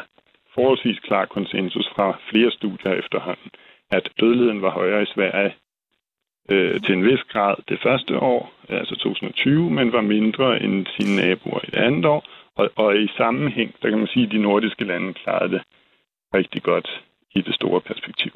forholdsvis 0.54 0.98
klar 0.98 1.24
konsensus 1.24 1.88
fra 1.96 2.18
flere 2.30 2.50
studier 2.50 2.92
efterhånden, 2.92 3.50
at 3.90 4.08
dødeligheden 4.20 4.62
var 4.62 4.70
højere 4.70 5.02
i 5.02 5.12
Sverige 5.14 5.54
øh, 6.50 6.80
til 6.80 6.94
en 6.94 7.04
vis 7.04 7.22
grad 7.32 7.54
det 7.68 7.78
første 7.82 8.18
år, 8.18 8.52
altså 8.68 8.94
2020, 8.94 9.70
men 9.70 9.92
var 9.92 10.00
mindre 10.00 10.62
end 10.62 10.86
sine 10.96 11.16
naboer 11.16 11.60
i 11.64 11.70
det 11.70 11.78
andet 11.78 12.04
år. 12.04 12.24
Og, 12.56 12.70
og 12.76 12.96
i 12.96 13.08
sammenhæng, 13.16 13.74
der 13.82 13.88
kan 13.90 13.98
man 13.98 14.08
sige, 14.08 14.26
at 14.26 14.32
de 14.32 14.38
nordiske 14.38 14.84
lande 14.84 15.14
klarede 15.14 15.52
det 15.52 15.62
rigtig 16.34 16.62
godt 16.62 17.02
i 17.34 17.40
det 17.40 17.54
store 17.54 17.80
perspektiv. 17.80 18.32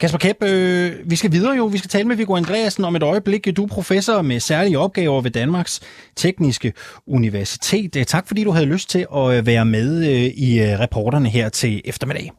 Kasper 0.00 0.18
Kæp, 0.18 0.42
øh, 0.42 1.10
vi 1.10 1.16
skal 1.16 1.32
videre 1.32 1.56
jo. 1.56 1.64
Vi 1.64 1.78
skal 1.78 1.88
tale 1.88 2.08
med 2.08 2.16
Viggo 2.16 2.36
Andreasen 2.36 2.84
om 2.84 2.96
et 2.96 3.02
øjeblik. 3.02 3.56
Du 3.56 3.64
er 3.64 3.68
professor 3.68 4.22
med 4.22 4.40
særlige 4.40 4.78
opgaver 4.78 5.20
ved 5.20 5.30
Danmarks 5.30 5.80
Tekniske 6.16 6.72
Universitet. 7.06 7.96
Øh, 7.96 8.04
tak 8.04 8.28
fordi 8.28 8.44
du 8.44 8.50
havde 8.50 8.66
lyst 8.66 8.90
til 8.90 9.06
at 9.14 9.38
øh, 9.38 9.46
være 9.46 9.64
med 9.64 9.88
øh, 10.10 10.24
i 10.48 10.60
øh, 10.60 10.80
reporterne 10.80 11.28
her 11.28 11.48
til 11.48 11.82
eftermiddag. 11.84 12.30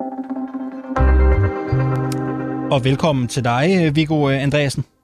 Og 2.72 2.84
velkommen 2.84 3.28
til 3.28 3.44
dig, 3.44 3.96
Viggo 3.96 4.30
Andreasen. 4.30 4.97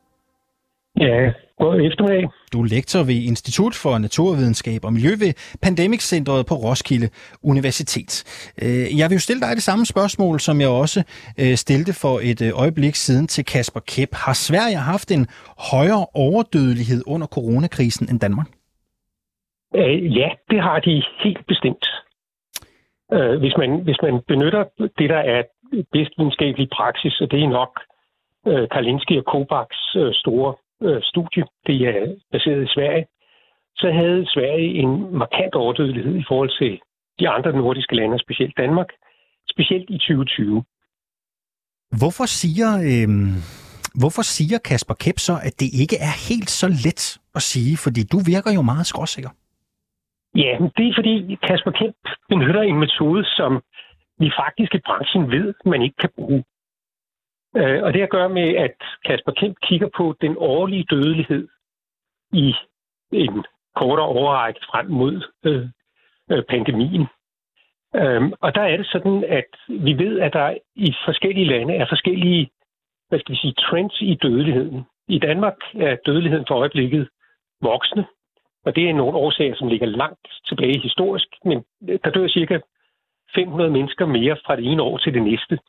Ja, 1.00 1.32
god 1.60 1.82
eftermiddag. 1.82 2.30
Du 2.54 2.62
er 2.62 2.66
lektor 2.66 3.04
ved 3.04 3.16
Institut 3.32 3.76
for 3.84 3.98
Naturvidenskab 3.98 4.86
og 4.86 4.94
Miljø 4.94 5.10
ved 5.10 5.34
Pandemic-centret 5.62 6.46
på 6.46 6.56
Roskilde 6.56 7.10
Universitet. 7.44 8.12
Øh, 8.64 9.00
jeg 9.00 9.06
vil 9.10 9.16
jo 9.16 9.20
stille 9.28 9.42
dig 9.42 9.52
det 9.56 9.64
samme 9.64 9.86
spørgsmål, 9.86 10.40
som 10.40 10.62
jeg 10.62 10.70
også 10.70 11.00
øh, 11.42 11.56
stillede 11.56 11.94
for 12.04 12.16
et 12.32 12.42
øh, 12.48 12.62
øjeblik 12.64 12.96
siden 12.96 13.28
til 13.28 13.46
Kasper 13.46 13.80
Kæp. 13.80 14.12
Har 14.14 14.34
Sverige 14.34 14.78
haft 14.94 15.12
en 15.12 15.28
højere 15.72 16.06
overdødelighed 16.14 17.02
under 17.08 17.28
coronakrisen 17.28 18.06
end 18.10 18.20
Danmark? 18.20 18.50
Ja, 20.20 20.30
det 20.50 20.62
har 20.62 20.80
de 20.80 21.04
helt 21.24 21.48
bestemt. 21.48 21.86
Hvis, 23.40 23.54
man, 23.58 23.70
hvis 23.84 24.00
man 24.02 24.22
benytter 24.28 24.64
det, 25.00 25.10
der 25.10 25.22
er 25.36 25.42
bedst 25.92 26.14
videnskabelig 26.18 26.68
praksis, 26.70 27.22
og 27.22 27.32
det 27.32 27.44
er 27.44 27.50
nok 27.50 27.74
Kalinski 28.72 29.18
og 29.18 29.26
Kobaks 29.26 29.78
store 30.12 30.54
øh, 30.82 31.02
studie, 31.02 31.44
det 31.68 31.78
er 31.88 32.16
baseret 32.32 32.64
i 32.64 32.74
Sverige, 32.76 33.06
så 33.76 33.92
havde 33.92 34.26
Sverige 34.26 34.70
en 34.82 35.18
markant 35.18 35.56
overdødelighed 35.56 36.16
i 36.16 36.26
forhold 36.28 36.52
til 36.60 36.80
de 37.20 37.30
andre 37.30 37.52
nordiske 37.52 37.96
lande, 37.96 38.20
specielt 38.20 38.58
Danmark, 38.58 38.90
specielt 39.50 39.90
i 39.90 39.98
2020. 39.98 40.64
Hvorfor 42.00 42.26
siger, 42.26 42.70
øh, 42.90 43.10
hvorfor 44.02 44.22
siger 44.22 44.58
Kasper 44.70 44.94
Kep 44.94 45.18
så, 45.20 45.36
at 45.48 45.60
det 45.60 45.70
ikke 45.82 45.98
er 46.10 46.14
helt 46.30 46.50
så 46.50 46.68
let 46.86 47.02
at 47.36 47.42
sige? 47.42 47.78
Fordi 47.78 48.02
du 48.14 48.18
virker 48.34 48.52
jo 48.58 48.62
meget 48.62 48.86
skråsikker. 48.86 49.32
Ja, 50.36 50.54
det 50.78 50.86
er 50.88 50.94
fordi 51.00 51.38
Kasper 51.48 51.72
Kemp 51.72 51.96
benytter 52.30 52.62
en 52.62 52.80
metode, 52.86 53.26
som 53.26 53.52
vi 54.20 54.32
faktisk 54.42 54.72
i 54.76 54.82
branchen 54.88 55.32
ved, 55.32 55.54
man 55.66 55.82
ikke 55.82 55.98
kan 56.04 56.10
bruge. 56.18 56.44
Øh, 57.58 57.84
og 57.84 57.94
det 57.94 58.02
har 58.02 58.08
at 58.08 58.18
gøre 58.18 58.30
med, 58.30 58.56
at 58.56 58.76
Kasper 59.06 59.32
Kemp 59.32 59.58
kigger 59.64 59.90
på 59.98 60.16
den 60.22 60.36
årlige 60.38 60.86
dødelighed 60.90 61.48
i 62.34 62.54
en 63.12 63.46
kortere 63.76 64.08
overrække 64.08 64.60
frem 64.72 64.86
mod 64.86 65.24
øh, 65.44 65.68
øh, 66.32 66.44
pandemien. 66.44 67.08
Øhm, 67.96 68.34
og 68.42 68.56
der 68.56 68.62
er 68.62 68.78
det 68.78 68.88
sådan, 68.88 69.24
at 69.30 69.52
vi 69.70 69.94
ved, 69.94 70.20
at 70.20 70.34
der 70.34 70.58
i 70.76 70.94
forskellige 71.06 71.46
lande 71.46 71.76
er 71.76 71.86
forskellige 71.90 72.50
hvad 73.14 73.20
skal 73.20 73.34
vi 73.34 73.38
sige, 73.38 73.54
trends 73.54 74.02
i 74.02 74.16
dødeligheden. 74.16 74.84
I 75.08 75.20
Danmark 75.20 75.58
er 75.74 75.96
dødeligheden 76.06 76.46
for 76.48 76.56
øjeblikket 76.56 77.10
voksne, 77.62 78.06
og 78.66 78.76
det 78.76 78.90
er 78.90 78.94
nogle 78.94 79.18
årsager, 79.18 79.56
som 79.56 79.68
ligger 79.68 79.88
langt 79.88 80.28
tilbage 80.48 80.80
historisk, 80.80 81.28
men 81.46 81.64
der 82.04 82.10
dør 82.10 82.28
cirka 82.28 82.60
500 83.36 83.72
mennesker 83.72 84.06
mere 84.06 84.38
fra 84.46 84.56
det 84.56 84.66
ene 84.72 84.82
år 84.82 84.98
til 84.98 85.14
det 85.14 85.24
næste, 85.24 85.60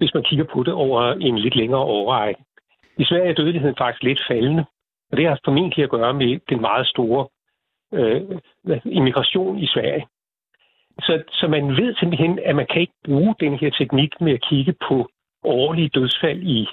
hvis 0.00 0.14
man 0.14 0.24
kigger 0.28 0.46
på 0.52 0.62
det 0.62 0.74
over 0.74 1.00
en 1.12 1.38
lidt 1.38 1.56
længere 1.56 1.80
årrække. 1.80 2.40
I 2.98 3.04
Sverige 3.04 3.30
er 3.30 3.34
dødeligheden 3.40 3.76
faktisk 3.78 4.02
lidt 4.02 4.20
faldende, 4.28 4.64
og 5.10 5.16
det 5.16 5.26
har 5.28 5.38
formentlig 5.44 5.84
at 5.84 5.90
gøre 5.90 6.14
med 6.14 6.40
den 6.50 6.60
meget 6.60 6.86
store 6.86 7.20
øh, 7.98 8.22
immigration 8.84 9.58
i 9.58 9.66
Sverige. 9.66 10.06
Så, 11.06 11.22
så 11.38 11.48
man 11.48 11.64
ved 11.80 11.94
simpelthen, 12.00 12.38
at 12.46 12.56
man 12.56 12.66
kan 12.72 12.80
ikke 12.80 12.98
bruge 13.04 13.34
den 13.40 13.54
her 13.58 13.70
teknik 13.70 14.12
med 14.20 14.32
at 14.32 14.44
kigge 14.50 14.74
på 14.88 14.96
årlige 15.44 15.90
dødsfald 15.94 16.42
i 16.42 16.66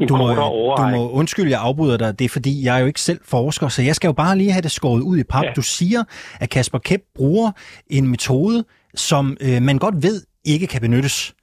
en 0.00 0.08
du 0.08 0.16
må, 0.16 0.34
du 0.78 0.86
må 0.96 1.10
undskylde, 1.10 1.50
jeg 1.50 1.60
afbryder 1.60 1.96
dig. 1.96 2.18
Det 2.18 2.24
er 2.24 2.28
fordi, 2.28 2.64
jeg 2.64 2.76
er 2.76 2.80
jo 2.80 2.86
ikke 2.86 3.00
selv 3.00 3.20
forsker, 3.24 3.68
så 3.68 3.82
jeg 3.82 3.94
skal 3.94 4.08
jo 4.08 4.12
bare 4.12 4.38
lige 4.38 4.52
have 4.52 4.62
det 4.62 4.70
skåret 4.70 5.00
ud 5.00 5.18
i 5.18 5.24
pap. 5.24 5.44
Ja. 5.44 5.52
Du 5.56 5.62
siger, 5.62 6.04
at 6.40 6.50
Kasper 6.50 6.78
Kep 6.78 7.00
bruger 7.14 7.52
en 7.86 8.08
metode, 8.08 8.64
som 8.94 9.36
øh, 9.40 9.62
man 9.62 9.78
godt 9.78 9.94
ved 9.94 10.22
ikke 10.44 10.66
kan 10.66 10.80
benyttes. 10.80 11.34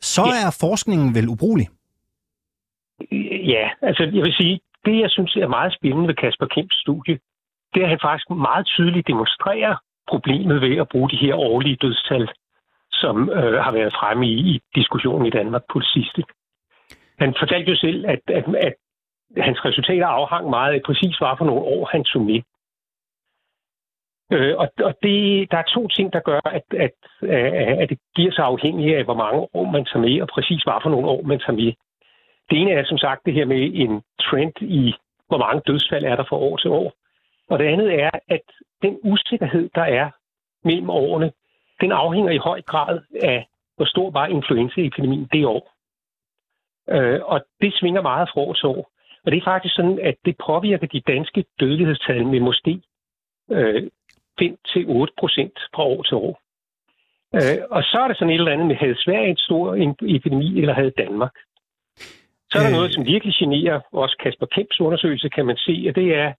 Så 0.00 0.22
ja. 0.26 0.46
er 0.46 0.56
forskningen 0.60 1.14
vel 1.14 1.28
ubrugelig? 1.28 1.68
Ja, 3.54 3.70
altså 3.82 4.02
jeg 4.02 4.22
vil 4.24 4.34
sige, 4.34 4.60
det 4.84 5.00
jeg 5.00 5.10
synes 5.10 5.36
er 5.36 5.46
meget 5.46 5.74
spændende 5.74 6.08
ved 6.08 6.14
Kasper 6.14 6.46
Kemps 6.46 6.76
studie, 6.76 7.18
det 7.74 7.80
er, 7.80 7.84
at 7.84 7.90
han 7.90 7.98
faktisk 8.02 8.30
meget 8.30 8.66
tydeligt 8.66 9.06
demonstrerer 9.06 9.76
problemet 10.08 10.60
ved 10.60 10.76
at 10.76 10.88
bruge 10.88 11.10
de 11.10 11.16
her 11.16 11.34
årlige 11.34 11.76
dødstal, 11.76 12.28
som 12.92 13.30
øh, 13.30 13.58
har 13.64 13.72
været 13.72 13.92
fremme 14.00 14.26
i, 14.26 14.34
i 14.52 14.60
diskussionen 14.74 15.26
i 15.26 15.30
Danmark 15.30 15.62
på 15.72 15.78
det 15.78 15.88
sidste. 15.94 16.22
Han 17.18 17.34
fortalte 17.38 17.70
jo 17.70 17.76
selv, 17.76 18.04
at, 18.06 18.20
at, 18.38 18.44
at 18.66 18.74
hans 19.36 19.64
resultater 19.64 20.06
afhang 20.06 20.50
meget 20.50 20.74
af 20.74 20.80
præcis, 20.86 21.16
hvad 21.18 21.34
for 21.38 21.44
nogle 21.44 21.62
år 21.74 21.88
han 21.92 22.04
tog 22.04 22.22
med. 22.22 22.40
Øh, 24.32 24.54
og 24.58 24.68
og 24.82 24.94
det, 25.02 25.50
der 25.50 25.58
er 25.58 25.72
to 25.74 25.88
ting, 25.88 26.12
der 26.12 26.20
gør, 26.20 26.40
at, 26.44 26.66
at, 26.86 26.96
øh, 27.22 27.78
at 27.82 27.88
det 27.88 27.98
giver 28.16 28.32
sig 28.32 28.44
afhængigt 28.44 28.96
af, 28.96 29.04
hvor 29.04 29.14
mange 29.14 29.48
år 29.54 29.70
man 29.70 29.84
tager 29.84 30.06
med, 30.06 30.22
og 30.22 30.28
præcis 30.28 30.62
hvad 30.62 30.82
for 30.82 30.90
nogle 30.90 31.08
år 31.08 31.22
man 31.22 31.38
tager 31.38 31.60
med. 31.62 31.72
Det 32.50 32.58
ene 32.60 32.72
er 32.72 32.84
som 32.84 32.98
sagt 32.98 33.26
det 33.26 33.34
her 33.34 33.44
med 33.44 33.70
en 33.74 34.02
trend 34.20 34.62
i, 34.62 34.94
hvor 35.28 35.38
mange 35.38 35.62
dødsfald 35.66 36.04
er 36.04 36.16
der 36.16 36.24
fra 36.28 36.36
år 36.36 36.56
til 36.56 36.70
år. 36.70 36.92
Og 37.50 37.58
det 37.58 37.64
andet 37.64 38.00
er, 38.02 38.10
at 38.28 38.46
den 38.82 38.98
usikkerhed, 39.02 39.70
der 39.74 39.82
er 39.82 40.10
mellem 40.64 40.90
årene, 40.90 41.32
den 41.80 41.92
afhænger 41.92 42.32
i 42.32 42.36
høj 42.36 42.62
grad 42.62 43.00
af, 43.22 43.46
hvor 43.76 43.84
stor 43.84 44.10
var 44.10 44.26
influenzaepidemien 44.26 45.28
det 45.32 45.46
år. 45.46 45.72
Øh, 46.90 47.20
og 47.24 47.40
det 47.60 47.74
svinger 47.74 48.02
meget 48.02 48.28
fra 48.32 48.40
år 48.40 48.52
til 48.52 48.66
år. 48.66 48.90
Og 49.24 49.30
det 49.30 49.38
er 49.38 49.44
faktisk 49.44 49.74
sådan, 49.74 49.98
at 50.02 50.14
det 50.24 50.36
påvirker 50.46 50.86
de 50.86 51.00
danske 51.00 51.44
dødelighedstal 51.60 52.26
med 52.26 52.40
måske 52.40 52.82
øh, 53.50 53.90
5-8 54.42 55.06
procent 55.20 55.56
fra 55.74 55.82
år 55.84 56.02
til 56.02 56.16
år. 56.16 56.40
Øh, 57.34 57.58
og 57.70 57.82
så 57.82 57.98
er 58.02 58.08
der 58.08 58.14
sådan 58.14 58.30
et 58.30 58.38
eller 58.38 58.52
andet 58.52 58.66
med, 58.66 58.76
havde 58.76 59.02
Sverige 59.04 59.30
en 59.30 59.36
stor 59.36 59.64
epidemi, 60.16 60.60
eller 60.60 60.74
havde 60.74 60.92
Danmark? 61.02 61.34
Så 62.50 62.54
er 62.58 62.62
der 62.62 62.70
øh... 62.70 62.76
noget, 62.76 62.94
som 62.94 63.06
virkelig 63.06 63.34
generer 63.34 63.80
også 63.92 64.16
Kasper 64.22 64.46
Kemps 64.46 64.80
undersøgelse, 64.80 65.28
kan 65.28 65.46
man 65.46 65.56
se, 65.56 65.84
og 65.88 65.94
det 65.94 66.08
er, 66.22 66.32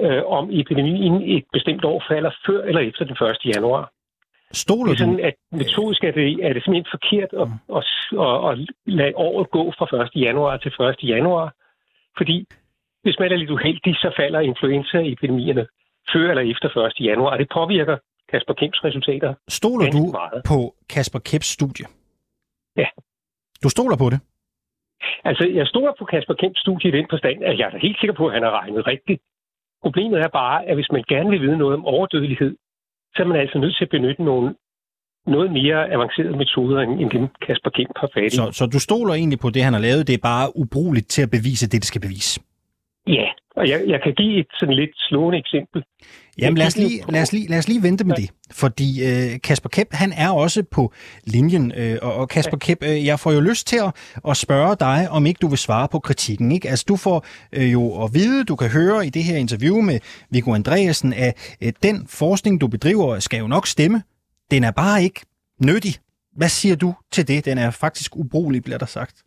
øh, 0.00 0.22
om 0.26 0.44
epidemien 0.52 1.36
et 1.36 1.44
bestemt 1.52 1.84
år 1.84 2.04
falder 2.08 2.30
før 2.46 2.62
eller 2.62 2.80
efter 2.80 3.04
den 3.04 3.16
1. 3.46 3.54
januar. 3.54 3.90
Stoler 4.52 4.92
det 4.92 5.00
er 5.00 5.04
sådan, 5.04 5.20
at 5.20 5.34
metodisk 5.52 6.04
er 6.04 6.10
det, 6.10 6.46
er 6.46 6.52
det 6.52 6.62
simpelthen 6.64 6.94
forkert 6.96 7.30
at, 7.42 7.48
mm. 7.48 7.76
at, 7.78 7.84
at, 8.26 8.50
at 8.50 8.58
lade 8.86 9.12
året 9.16 9.50
gå 9.50 9.72
fra 9.78 10.02
1. 10.02 10.10
januar 10.14 10.56
til 10.56 10.72
1. 10.80 10.96
januar. 11.14 11.54
Fordi 12.16 12.46
hvis 13.02 13.18
man 13.18 13.32
er 13.32 13.36
lidt 13.36 13.50
uheldig, 13.50 13.94
så 13.96 14.12
falder 14.16 14.40
influenzaepidemierne 14.40 15.66
før 16.12 16.30
eller 16.30 16.44
efter 16.52 16.68
1. 16.76 17.00
januar, 17.00 17.30
og 17.30 17.38
det 17.38 17.48
påvirker 17.58 17.96
Kasper 18.32 18.54
Kemps 18.54 18.84
resultater. 18.84 19.34
Stoler 19.48 19.90
du 19.90 20.02
meget. 20.20 20.42
på 20.50 20.74
Kasper 20.94 21.18
Kemps 21.18 21.46
studie? 21.46 21.86
Ja. 22.76 22.88
Du 23.62 23.68
stoler 23.68 23.96
på 23.96 24.10
det? 24.10 24.20
Altså, 25.24 25.44
jeg 25.58 25.66
stoler 25.66 25.92
på 25.98 26.04
Kasper 26.04 26.34
Kemps 26.34 26.60
studie 26.60 26.88
i 26.90 26.96
den 26.98 27.06
forstand, 27.10 27.44
at 27.44 27.58
jeg 27.58 27.66
er 27.74 27.78
helt 27.78 27.98
sikker 28.00 28.14
på, 28.14 28.26
at 28.26 28.34
han 28.34 28.42
har 28.42 28.52
regnet 28.60 28.86
rigtigt. 28.86 29.20
Problemet 29.82 30.18
er 30.20 30.28
bare, 30.28 30.66
at 30.68 30.74
hvis 30.76 30.90
man 30.92 31.04
gerne 31.08 31.30
vil 31.30 31.40
vide 31.40 31.56
noget 31.56 31.74
om 31.74 31.84
overdødelighed, 31.84 32.56
så 33.14 33.22
er 33.22 33.26
man 33.26 33.40
altså 33.40 33.58
nødt 33.58 33.76
til 33.76 33.84
at 33.84 33.90
benytte 33.90 34.22
nogle 34.24 34.54
noget 35.26 35.52
mere 35.52 35.92
avancerede 35.92 36.36
metoder, 36.36 36.80
end 36.80 37.10
dem 37.10 37.28
Kasper 37.46 37.70
Kemp 37.70 37.92
har 37.96 38.10
fat 38.14 38.32
i. 38.32 38.36
Så, 38.36 38.52
så 38.52 38.66
du 38.66 38.78
stoler 38.80 39.14
egentlig 39.14 39.38
på 39.38 39.50
det, 39.50 39.62
han 39.62 39.72
har 39.72 39.80
lavet, 39.80 40.06
det 40.06 40.14
er 40.14 40.24
bare 40.32 40.56
ubrugeligt 40.56 41.08
til 41.08 41.22
at 41.22 41.30
bevise 41.30 41.70
det, 41.70 41.72
det 41.72 41.84
skal 41.84 42.00
bevise? 42.00 42.40
Ja, 43.06 43.28
og 43.56 43.68
jeg, 43.68 43.84
jeg 43.86 44.00
kan 44.04 44.14
give 44.14 44.40
et 44.40 44.46
sådan 44.58 44.74
lidt 44.74 44.90
slående 44.96 45.38
eksempel. 45.38 45.84
Jamen 46.38 46.58
lad 46.58 46.66
os 46.66 46.76
lige, 46.76 47.02
lad 47.08 47.22
os 47.22 47.32
lige, 47.32 47.48
lad 47.48 47.58
os 47.58 47.68
lige 47.68 47.82
vente 47.82 48.04
med 48.04 48.14
ja. 48.18 48.22
det, 48.22 48.30
fordi 48.52 49.04
øh, 49.04 49.40
Kasper 49.40 49.68
Kep, 49.68 49.88
han 49.92 50.12
er 50.12 50.30
også 50.30 50.62
på 50.62 50.92
linjen, 51.24 51.72
øh, 51.76 51.98
og 52.02 52.28
Kasper 52.28 52.58
ja. 52.68 52.74
Kep, 52.74 52.82
øh, 52.82 53.06
jeg 53.06 53.20
får 53.20 53.32
jo 53.32 53.40
lyst 53.40 53.66
til 53.66 53.76
at, 53.76 54.18
at 54.28 54.36
spørge 54.36 54.76
dig, 54.80 55.08
om 55.10 55.26
ikke 55.26 55.38
du 55.38 55.48
vil 55.48 55.58
svare 55.58 55.88
på 55.88 55.98
kritikken. 55.98 56.52
Ikke? 56.52 56.68
Altså 56.70 56.84
du 56.88 56.96
får 56.96 57.26
øh, 57.52 57.72
jo 57.72 58.04
at 58.04 58.14
vide, 58.14 58.44
du 58.44 58.56
kan 58.56 58.70
høre 58.70 59.06
i 59.06 59.10
det 59.10 59.24
her 59.24 59.36
interview 59.36 59.80
med 59.80 60.00
Viggo 60.30 60.54
Andreasen, 60.54 61.12
at 61.12 61.56
øh, 61.62 61.72
den 61.82 62.06
forskning, 62.08 62.60
du 62.60 62.66
bedriver, 62.66 63.18
skal 63.18 63.38
jo 63.38 63.46
nok 63.46 63.66
stemme. 63.66 64.02
Den 64.50 64.64
er 64.64 64.70
bare 64.70 65.02
ikke 65.02 65.20
nyttig. 65.62 65.94
Hvad 66.36 66.48
siger 66.48 66.76
du 66.76 66.94
til 67.12 67.28
det? 67.28 67.44
Den 67.44 67.58
er 67.58 67.70
faktisk 67.70 68.16
ubrugelig, 68.16 68.62
bliver 68.62 68.78
der 68.78 68.86
sagt. 68.86 69.22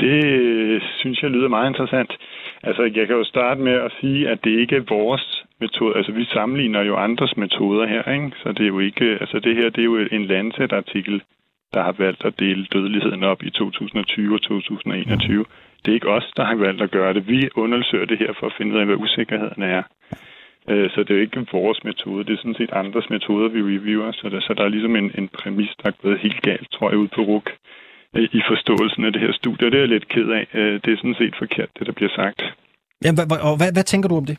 Det 0.00 0.24
øh, 0.24 0.80
synes 0.98 1.22
jeg 1.22 1.30
lyder 1.30 1.48
meget 1.48 1.68
interessant. 1.68 2.16
Altså, 2.62 2.82
jeg 2.82 3.06
kan 3.06 3.16
jo 3.16 3.24
starte 3.24 3.60
med 3.60 3.72
at 3.72 3.92
sige, 4.00 4.28
at 4.28 4.44
det 4.44 4.50
ikke 4.50 4.76
er 4.76 4.84
vores 4.88 5.44
metode. 5.60 5.96
Altså, 5.96 6.12
vi 6.12 6.24
sammenligner 6.24 6.82
jo 6.82 6.96
andres 6.96 7.36
metoder 7.36 7.86
her, 7.86 8.12
ikke? 8.12 8.30
Så 8.42 8.52
det 8.52 8.60
er 8.60 8.66
jo 8.66 8.78
ikke... 8.78 9.04
Altså, 9.20 9.38
det 9.38 9.56
her, 9.56 9.70
det 9.70 9.78
er 9.78 9.84
jo 9.84 9.96
en 9.96 10.24
Lancet-artikel, 10.24 11.22
der 11.74 11.82
har 11.82 11.94
valgt 11.98 12.24
at 12.24 12.40
dele 12.40 12.66
dødeligheden 12.72 13.22
op 13.24 13.42
i 13.42 13.50
2020 13.50 14.34
og 14.34 14.42
2021. 14.42 15.44
Det 15.84 15.90
er 15.90 15.94
ikke 15.94 16.08
os, 16.08 16.32
der 16.36 16.44
har 16.44 16.54
valgt 16.54 16.82
at 16.82 16.90
gøre 16.90 17.14
det. 17.14 17.28
Vi 17.28 17.48
undersøger 17.54 18.06
det 18.06 18.18
her 18.18 18.32
for 18.40 18.46
at 18.46 18.54
finde 18.58 18.74
ud 18.74 18.80
af, 18.80 18.86
hvad 18.86 18.96
usikkerheden 18.96 19.62
er. 19.62 19.82
Øh, 20.70 20.90
så 20.90 21.00
det 21.02 21.10
er 21.10 21.14
jo 21.14 21.20
ikke 21.20 21.46
vores 21.52 21.84
metode, 21.84 22.24
det 22.24 22.32
er 22.32 22.36
sådan 22.36 22.54
set 22.54 22.72
andres 22.72 23.10
metoder, 23.10 23.48
vi 23.48 23.62
reviewer. 23.62 24.12
Så 24.12 24.28
der, 24.28 24.40
så 24.40 24.54
der 24.54 24.64
er 24.64 24.68
ligesom 24.68 24.96
en, 24.96 25.10
en 25.18 25.28
præmis, 25.28 25.70
der 25.82 25.88
er 25.88 26.02
gået 26.02 26.18
helt 26.18 26.42
galt, 26.42 26.70
tror 26.72 26.90
jeg, 26.90 26.98
ud 26.98 27.08
på 27.08 27.20
RUK 27.20 27.50
i 28.14 28.42
forståelsen 28.48 29.04
af 29.04 29.12
det 29.12 29.20
her 29.20 29.32
studie, 29.32 29.66
og 29.66 29.72
det 29.72 29.78
er 29.78 29.82
jeg 29.82 29.88
lidt 29.88 30.08
ked 30.08 30.28
af. 30.28 30.46
Øh, 30.54 30.74
det 30.84 30.92
er 30.92 30.96
sådan 30.96 31.14
set 31.14 31.34
forkert, 31.38 31.68
det 31.78 31.86
der 31.86 31.92
bliver 31.92 32.10
sagt. 32.16 32.42
Ja, 33.04 33.10
og 33.48 33.56
hvad, 33.56 33.72
hvad 33.72 33.84
tænker 33.84 34.08
du 34.08 34.16
om 34.16 34.26
det? 34.26 34.38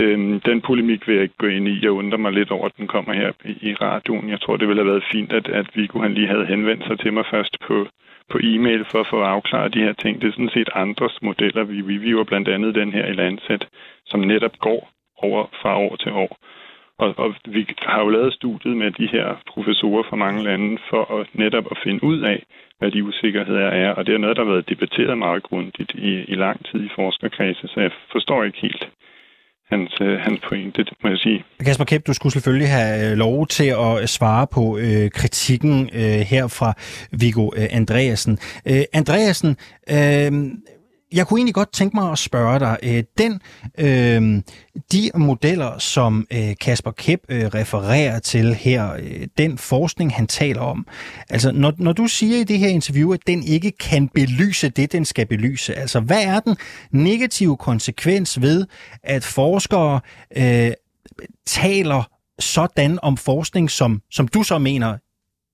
Øhm, 0.00 0.40
den 0.40 0.60
polemik 0.60 1.06
vil 1.06 1.14
jeg 1.14 1.22
ikke 1.22 1.36
gå 1.38 1.46
ind 1.46 1.68
i. 1.68 1.82
Jeg 1.82 1.90
undrer 1.90 2.18
mig 2.18 2.32
lidt 2.32 2.50
over, 2.50 2.66
at 2.66 2.76
den 2.76 2.86
kommer 2.86 3.12
her 3.14 3.32
i 3.46 3.74
radioen. 3.74 4.30
Jeg 4.30 4.40
tror, 4.40 4.56
det 4.56 4.68
ville 4.68 4.82
have 4.82 4.92
været 4.92 5.10
fint, 5.12 5.32
at, 5.32 5.48
at 5.48 5.66
Viggo 5.74 6.00
han 6.00 6.14
lige 6.14 6.28
havde 6.28 6.46
henvendt 6.46 6.84
sig 6.86 6.98
til 6.98 7.12
mig 7.12 7.24
først 7.30 7.56
på, 7.66 7.86
på 8.30 8.38
e-mail 8.42 8.84
for 8.90 9.00
at 9.00 9.06
få 9.10 9.20
afklaret 9.22 9.74
de 9.74 9.80
her 9.86 9.92
ting. 9.92 10.20
Det 10.20 10.28
er 10.28 10.32
sådan 10.32 10.56
set 10.56 10.68
andres 10.74 11.22
modeller. 11.22 11.64
Vi 11.64 11.82
reviewer 11.82 12.24
blandt 12.24 12.48
andet 12.48 12.74
den 12.74 12.92
her 12.92 13.06
i 13.06 13.12
Lancet, 13.12 13.68
som 14.06 14.20
netop 14.20 14.58
går 14.58 14.90
over 15.16 15.46
fra 15.62 15.78
år 15.78 15.96
til 15.96 16.12
år. 16.12 16.38
Og, 16.98 17.14
og 17.18 17.34
vi 17.46 17.62
har 17.78 18.00
jo 18.04 18.08
lavet 18.08 18.32
studiet 18.34 18.76
med 18.76 18.90
de 18.90 19.06
her 19.14 19.26
professorer 19.52 20.02
fra 20.08 20.16
mange 20.16 20.42
lande 20.42 20.78
for 20.90 21.20
at 21.20 21.26
netop 21.34 21.66
at 21.70 21.78
finde 21.84 22.04
ud 22.04 22.20
af, 22.20 22.42
hvad 22.78 22.90
de 22.90 23.04
usikkerheder 23.04 23.68
er. 23.68 23.90
Og 23.94 24.06
det 24.06 24.14
er 24.14 24.18
noget, 24.18 24.36
der 24.36 24.44
har 24.44 24.52
været 24.52 24.68
debatteret 24.68 25.18
meget 25.18 25.42
grundigt 25.42 25.92
i, 25.94 26.12
i 26.32 26.34
lang 26.34 26.58
tid 26.68 26.80
i 26.84 26.90
forskerkredse, 26.94 27.68
så 27.68 27.80
jeg 27.80 27.90
forstår 28.12 28.44
ikke 28.44 28.58
helt 28.60 28.88
hans, 29.70 29.92
øh, 30.00 30.18
hans 30.18 30.40
pointe, 30.48 30.84
det 30.84 30.92
må 31.02 31.08
jeg 31.08 31.18
sige. 31.18 31.44
Kasper 31.64 31.84
Kæp, 31.84 32.06
du 32.06 32.12
skulle 32.14 32.32
selvfølgelig 32.32 32.68
have 32.68 33.10
øh, 33.10 33.16
lov 33.16 33.46
til 33.46 33.68
at 33.86 34.08
svare 34.08 34.46
på 34.46 34.78
øh, 34.78 35.10
kritikken 35.10 35.90
øh, 35.92 36.20
her 36.32 36.44
fra 36.58 36.70
Viggo 37.20 37.50
øh, 37.56 37.66
Andreasen. 37.70 38.38
Øh, 38.70 38.82
Andreasen, 38.92 39.56
øh, 39.90 40.32
jeg 41.16 41.26
kunne 41.26 41.38
egentlig 41.40 41.54
godt 41.54 41.72
tænke 41.72 41.96
mig 41.96 42.12
at 42.12 42.18
spørge 42.18 42.60
dig, 42.60 42.78
øh, 42.82 43.04
den, 43.18 43.40
øh, 43.78 44.42
de 44.92 45.10
modeller, 45.14 45.78
som 45.78 46.26
øh, 46.32 46.54
Kasper 46.60 46.90
Kæp 46.90 47.20
øh, 47.28 47.44
refererer 47.46 48.18
til 48.18 48.54
her, 48.54 48.92
øh, 48.92 49.26
den 49.38 49.58
forskning, 49.58 50.14
han 50.14 50.26
taler 50.26 50.60
om, 50.60 50.86
altså 51.30 51.52
når, 51.52 51.72
når 51.78 51.92
du 51.92 52.06
siger 52.06 52.38
i 52.38 52.44
det 52.44 52.58
her 52.58 52.68
interview, 52.68 53.12
at 53.12 53.20
den 53.26 53.42
ikke 53.42 53.70
kan 53.70 54.08
belyse 54.08 54.68
det, 54.68 54.92
den 54.92 55.04
skal 55.04 55.26
belyse, 55.26 55.74
altså 55.74 56.00
hvad 56.00 56.24
er 56.24 56.40
den 56.40 56.56
negative 56.90 57.56
konsekvens 57.56 58.40
ved, 58.40 58.66
at 59.02 59.24
forskere 59.24 60.00
øh, 60.36 60.70
taler 61.46 62.10
sådan 62.38 62.98
om 63.02 63.16
forskning, 63.16 63.70
som, 63.70 64.02
som 64.10 64.28
du 64.28 64.42
så 64.42 64.58
mener 64.58 64.98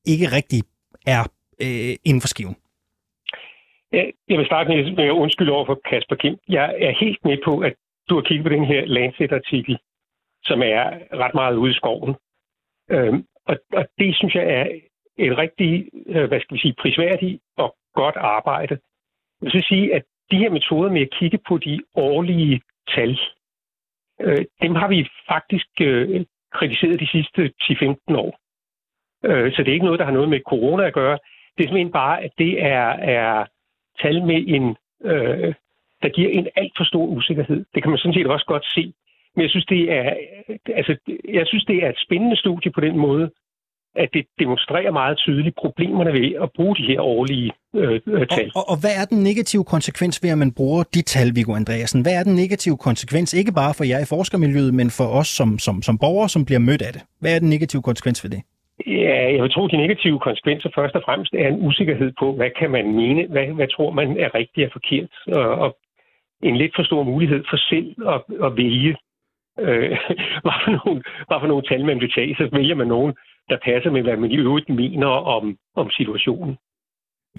ikke 0.04 0.33
rigtig 0.33 0.62
er 1.07 1.25
øh, 1.61 1.97
inden 2.04 2.21
for 2.21 2.28
skiven? 2.28 2.57
Øh, 3.95 4.13
jeg 4.29 4.39
vil 4.39 4.47
starte 4.47 4.69
med 4.69 5.05
at 5.05 5.11
undskylde 5.11 5.53
over 5.53 5.67
for 5.67 5.81
Kasper 5.91 6.17
Kim. 6.17 6.37
Jeg 6.49 6.75
er 6.79 6.91
helt 7.01 7.25
med 7.25 7.39
på, 7.45 7.59
at 7.59 7.75
du 8.09 8.15
har 8.15 8.23
kigget 8.23 8.47
på 8.47 8.53
den 8.57 8.65
her 8.65 8.85
Lancet-artikel, 8.85 9.79
som 10.45 10.63
er 10.63 10.85
ret 11.13 11.35
meget 11.35 11.57
ude 11.57 11.71
i 11.71 11.75
skoven. 11.75 12.15
Øhm, 12.91 13.27
og, 13.47 13.57
og 13.73 13.85
det 13.99 14.17
synes 14.17 14.35
jeg 14.35 14.47
er 14.59 14.67
et 15.19 15.39
rigtig, 15.39 15.89
øh, 16.07 16.29
hvad 16.29 16.41
skal 16.41 16.55
vi 16.55 16.61
sige, 16.61 16.75
prisværdigt 16.81 17.43
og 17.57 17.77
godt 17.95 18.17
arbejde. 18.17 18.79
Jeg 19.43 19.51
vil 19.53 19.63
sige, 19.63 19.95
at 19.95 20.03
de 20.31 20.39
her 20.39 20.51
metoder 20.51 20.91
med 20.91 21.01
at 21.01 21.15
kigge 21.19 21.39
på 21.49 21.59
de 21.59 21.81
årlige 21.95 22.61
tal, 22.95 23.19
øh, 24.21 24.45
dem 24.63 24.75
har 24.75 24.89
vi 24.89 25.09
faktisk 25.29 25.69
øh, 25.81 26.25
kritiseret 26.53 27.01
de 27.01 27.07
sidste 27.07 27.53
10-15 27.63 28.17
år. 28.17 28.39
Øh, 29.25 29.53
så 29.53 29.63
det 29.63 29.69
er 29.69 29.73
ikke 29.73 29.87
noget, 29.87 29.99
der 29.99 30.05
har 30.05 30.13
noget 30.13 30.29
med 30.29 30.41
corona 30.41 30.87
at 30.87 30.93
gøre. 30.93 31.19
Det 31.57 31.65
er 31.65 31.69
simpelthen 31.69 31.93
bare, 31.93 32.23
at 32.23 32.31
det 32.39 32.63
er, 32.63 32.89
er 33.19 33.47
tal 34.02 34.16
med 34.30 34.38
en, 34.56 34.64
øh, 35.11 35.54
der 36.02 36.09
giver 36.16 36.30
en 36.30 36.47
alt 36.56 36.73
for 36.76 36.85
stor 36.85 37.06
usikkerhed. 37.06 37.64
Det 37.75 37.82
kan 37.82 37.90
man 37.90 37.99
sådan 37.99 38.14
set 38.14 38.26
også 38.26 38.47
godt 38.47 38.66
se. 38.75 38.92
Men 39.35 39.42
jeg 39.42 39.50
synes, 39.50 39.66
det 39.66 39.92
er, 39.92 40.14
altså, 40.78 40.97
jeg 41.28 41.47
synes, 41.47 41.64
det 41.64 41.85
er 41.85 41.88
et 41.88 42.02
spændende 42.06 42.37
studie 42.37 42.73
på 42.73 42.80
den 42.80 42.97
måde, 42.99 43.30
at 43.97 44.09
det 44.12 44.25
demonstrerer 44.38 44.92
meget 44.92 45.16
tydeligt 45.18 45.56
problemerne 45.56 46.12
ved 46.12 46.35
at 46.42 46.49
bruge 46.56 46.76
de 46.76 46.87
her 46.87 47.00
årlige 47.00 47.50
øh, 47.75 48.00
øh 48.06 48.26
tal. 48.26 48.50
Og, 48.54 48.56
og, 48.56 48.71
og 48.71 48.76
hvad 48.80 48.94
er 49.00 49.04
den 49.04 49.23
negative 49.23 49.64
konsekvens 49.64 50.23
ved, 50.23 50.30
at 50.30 50.38
man 50.38 50.52
bruger 50.52 50.82
de 50.94 51.02
tal, 51.02 51.37
Viggo 51.37 51.54
Andreasen? 51.54 52.02
Hvad 52.02 52.12
er 52.12 52.23
den 52.23 52.35
negative 52.35 52.76
konsekvens, 52.76 53.35
ikke 53.35 53.52
bare 53.52 53.75
for 53.75 53.85
jer 53.85 53.99
i 53.99 54.09
forskermiljøet, 54.09 54.75
men 54.75 54.90
for 54.90 55.04
os 55.04 55.28
som, 55.28 55.59
som, 55.59 55.82
som 55.82 55.99
borgere, 55.99 56.28
som 56.28 56.44
bliver 56.44 56.59
mødt 56.59 56.82
af 56.82 56.92
det? 56.92 57.02
Hvad 57.21 57.35
er 57.35 57.38
den 57.38 57.49
negative 57.49 57.82
konsekvens 57.82 58.25
ved 58.25 58.30
det? 58.30 58.42
Ja, 58.87 59.33
jeg 59.35 59.43
vil 59.43 59.53
tro, 59.53 59.65
at 59.65 59.71
de 59.71 59.77
negative 59.77 60.19
konsekvenser 60.19 60.71
først 60.75 60.95
og 60.95 61.03
fremmest 61.05 61.35
er 61.35 61.49
en 61.49 61.67
usikkerhed 61.67 62.12
på, 62.19 62.33
hvad 62.33 62.51
kan 62.59 62.71
man 62.71 62.97
mene, 62.97 63.27
hvad, 63.27 63.47
hvad 63.47 63.69
tror 63.69 63.91
man 63.91 64.21
er 64.21 64.35
rigtigt 64.35 64.67
og 64.67 64.73
forkert, 64.73 65.11
og, 65.27 65.49
og 65.65 65.77
en 66.43 66.57
lidt 66.57 66.73
for 66.77 66.83
stor 66.83 67.03
mulighed 67.03 67.45
for 67.51 67.57
selv 67.57 67.89
at, 68.15 68.21
at 68.47 68.57
vælge, 68.57 68.97
øh, 69.59 69.99
hvad, 70.45 70.57
for 70.65 70.71
nogle, 70.79 71.03
hvad 71.29 71.39
for 71.41 71.47
nogle 71.47 71.67
tal 71.69 71.85
man 71.85 72.01
vil 72.01 72.12
tage. 72.12 72.35
Så 72.35 72.49
vælger 72.53 72.75
man 72.75 72.87
nogen, 72.87 73.15
der 73.49 73.59
passer 73.65 73.91
med, 73.91 74.03
hvad 74.03 74.17
man 74.17 74.31
i 74.31 74.37
øvrigt 74.37 74.69
mener 74.69 75.07
om, 75.07 75.57
om 75.77 75.91
situationen. 75.91 76.57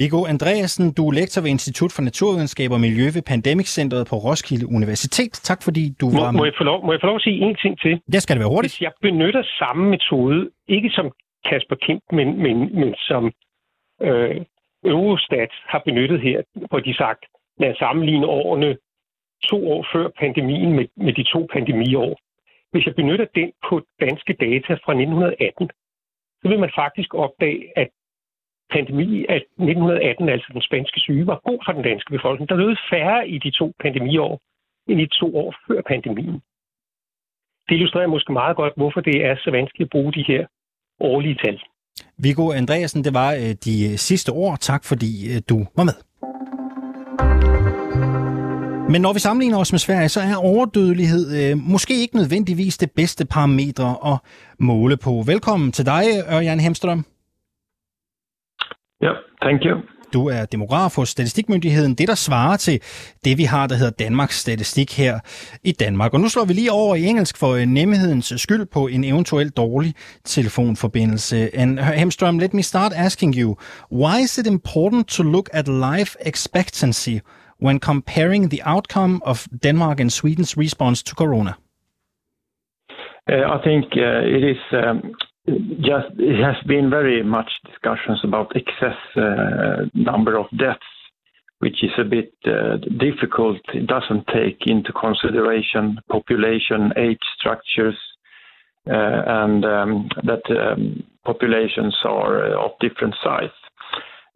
Viggo 0.02 0.20
Andreasen, 0.34 0.94
du 0.98 1.04
er 1.10 1.14
lektor 1.14 1.42
ved 1.42 1.50
Institut 1.50 1.91
for 1.96 2.02
Naturvidenskab 2.02 2.72
og 2.72 2.82
Miljø 2.88 3.06
ved 3.15 3.24
Pandemic 3.34 3.67
Centeret 3.78 4.08
på 4.12 4.15
Roskilde 4.15 4.65
Universitet. 4.78 5.34
Tak 5.50 5.60
fordi 5.63 5.84
du 6.02 6.08
var 6.20 6.32
med. 6.32 6.39
Må 6.39 6.46
jeg 6.46 6.54
få 6.58 6.63
lov, 6.63 6.86
må 6.86 6.91
jeg 6.94 7.02
få 7.02 7.08
lov 7.08 7.15
at 7.15 7.26
sige 7.28 7.38
en 7.46 7.56
ting 7.63 7.80
til? 7.84 7.94
Det 8.13 8.22
skal 8.22 8.34
det 8.36 8.39
være 8.44 8.54
hurtigt. 8.56 8.74
Hvis 8.74 8.82
jeg 8.82 8.94
benytter 9.02 9.44
samme 9.60 9.84
metode, 9.89 10.50
ikke 10.67 10.89
som 10.89 11.06
Kasper 11.49 11.75
Kim, 11.75 11.99
men, 12.12 12.27
men, 12.43 12.79
men 12.79 12.95
som 12.97 13.32
øh, 14.01 14.45
Eurostat 14.86 15.51
har 15.65 15.82
benyttet 15.86 16.21
her, 16.21 16.41
hvor 16.69 16.79
de 16.79 16.93
sagt, 16.93 17.25
lad 17.58 17.71
os 17.71 17.77
sammenligne 17.77 18.27
årene 18.27 18.77
to 19.43 19.71
år 19.71 19.86
før 19.93 20.10
pandemien 20.19 20.71
med, 20.75 20.88
med 20.95 21.13
de 21.13 21.23
to 21.23 21.47
pandemiår. 21.53 22.19
Hvis 22.71 22.86
jeg 22.86 22.95
benytter 22.95 23.25
den 23.36 23.51
på 23.69 23.82
danske 23.99 24.34
data 24.34 24.73
fra 24.73 24.93
1918, 24.93 25.69
så 26.41 26.47
vil 26.49 26.60
man 26.60 26.71
faktisk 26.75 27.13
opdage, 27.13 27.77
at 27.77 27.89
pandemi 28.71 29.25
af 29.29 29.36
1918, 29.36 30.29
altså 30.29 30.49
den 30.53 30.62
spanske 30.62 30.99
syge, 30.99 31.27
var 31.27 31.39
god 31.49 31.60
for 31.65 31.71
den 31.71 31.84
danske 31.84 32.12
befolkning. 32.12 32.49
Der 32.49 32.56
døde 32.56 32.77
færre 32.91 33.27
i 33.27 33.38
de 33.38 33.51
to 33.51 33.73
pandemiår, 33.79 34.41
end 34.89 35.01
i 35.01 35.08
to 35.19 35.38
år 35.38 35.56
før 35.67 35.82
pandemien. 35.82 36.41
Det 37.67 37.75
illustrerer 37.75 38.08
måske 38.08 38.34
meget 38.34 38.56
godt, 38.56 38.73
hvorfor 38.75 39.01
det 39.01 39.25
er 39.25 39.36
så 39.36 39.51
vanskeligt 39.51 39.88
at 39.88 39.91
bruge 39.91 40.13
de 40.13 40.23
her 40.27 40.47
årlige 40.99 41.36
tal. 41.43 41.60
Viggo 42.17 42.51
Andreasen, 42.51 43.03
det 43.03 43.13
var 43.13 43.34
øh, 43.34 43.56
de 43.65 43.97
sidste 43.97 44.29
ord. 44.29 44.58
Tak 44.60 44.84
fordi 44.86 45.36
øh, 45.36 45.41
du 45.49 45.65
var 45.77 45.84
med. 45.84 45.93
Men 48.89 49.01
når 49.01 49.13
vi 49.13 49.19
sammenligner 49.19 49.58
os 49.60 49.71
med 49.73 49.79
Sverige, 49.79 50.10
så 50.10 50.19
er 50.19 50.36
overdødelighed 50.36 51.25
øh, 51.39 51.58
måske 51.58 51.93
ikke 52.01 52.15
nødvendigvis 52.15 52.77
det 52.77 52.91
bedste 52.91 53.25
parametre 53.25 53.95
at 54.06 54.17
måle 54.60 54.97
på. 54.97 55.23
Velkommen 55.25 55.71
til 55.71 55.86
dig, 55.86 56.03
Ørjan 56.34 56.60
Hemstrøm. 56.60 57.06
Ja, 59.01 59.06
yeah, 59.06 59.15
thank 59.41 59.62
you. 59.65 59.92
Du 60.13 60.28
er 60.28 60.45
demograf 60.45 60.95
hos 60.95 61.10
Statistikmyndigheden. 61.10 61.95
Det, 61.95 62.08
der 62.08 62.15
svarer 62.15 62.58
til 62.58 62.80
det, 63.26 63.38
vi 63.38 63.43
har, 63.43 63.67
der 63.67 63.76
hedder 63.76 64.06
Danmarks 64.06 64.36
Statistik 64.39 64.97
her 64.97 65.19
i 65.63 65.71
Danmark. 65.71 66.13
Og 66.13 66.19
nu 66.19 66.28
slår 66.30 66.45
vi 66.45 66.54
lige 66.54 66.71
over 66.71 66.95
i 66.95 67.04
engelsk 67.06 67.38
for 67.39 67.52
øh, 67.56 67.65
nemhedens 67.65 68.34
skyld 68.38 68.65
på 68.65 68.88
en 68.88 69.04
eventuel 69.04 69.49
dårlig 69.49 69.93
telefonforbindelse. 70.23 71.49
And 71.54 71.80
øh, 71.80 71.86
Hemstrøm, 71.86 72.39
let 72.39 72.54
me 72.54 72.63
start 72.63 72.91
asking 72.95 73.36
you, 73.36 73.56
why 73.91 74.17
is 74.23 74.38
it 74.38 74.47
important 74.47 75.08
to 75.08 75.23
look 75.23 75.49
at 75.54 75.67
life 75.67 76.12
expectancy 76.32 77.15
when 77.65 77.80
comparing 77.80 78.52
the 78.52 78.62
outcome 78.65 79.21
of 79.26 79.38
Denmark 79.63 79.99
and 79.99 80.10
Sweden's 80.10 80.58
response 80.58 81.04
to 81.04 81.15
corona? 81.15 81.54
Uh, 83.32 83.45
I 83.56 83.58
think 83.67 83.86
uh, 83.95 84.38
it 84.38 84.43
is 84.54 84.62
um, 84.71 84.97
just 85.47 86.08
it 86.17 86.41
has 86.41 86.56
been 86.67 86.89
very 86.89 87.23
much 87.23 87.49
discussions 87.65 88.21
about 88.23 88.56
excess 88.56 88.97
uh, 89.17 89.86
number 89.93 90.38
of 90.38 90.45
deaths, 90.58 90.79
which 91.60 91.84
is 91.84 91.91
a 91.97 92.03
bit 92.03 92.34
uh, 92.45 92.77
difficult. 92.97 93.58
It 93.73 93.88
doesn't 93.88 94.25
take 94.27 94.65
into 94.65 94.93
consideration 94.93 95.99
population, 96.10 96.93
age 96.97 97.19
structures, 97.38 97.97
uh, 98.89 98.93
and 98.93 99.65
um, 99.65 100.10
that 100.23 100.43
um, 100.49 101.03
populations 101.25 101.95
are 102.06 102.53
uh, 102.53 102.65
of 102.65 102.71
different 102.79 103.15
size. 103.23 103.49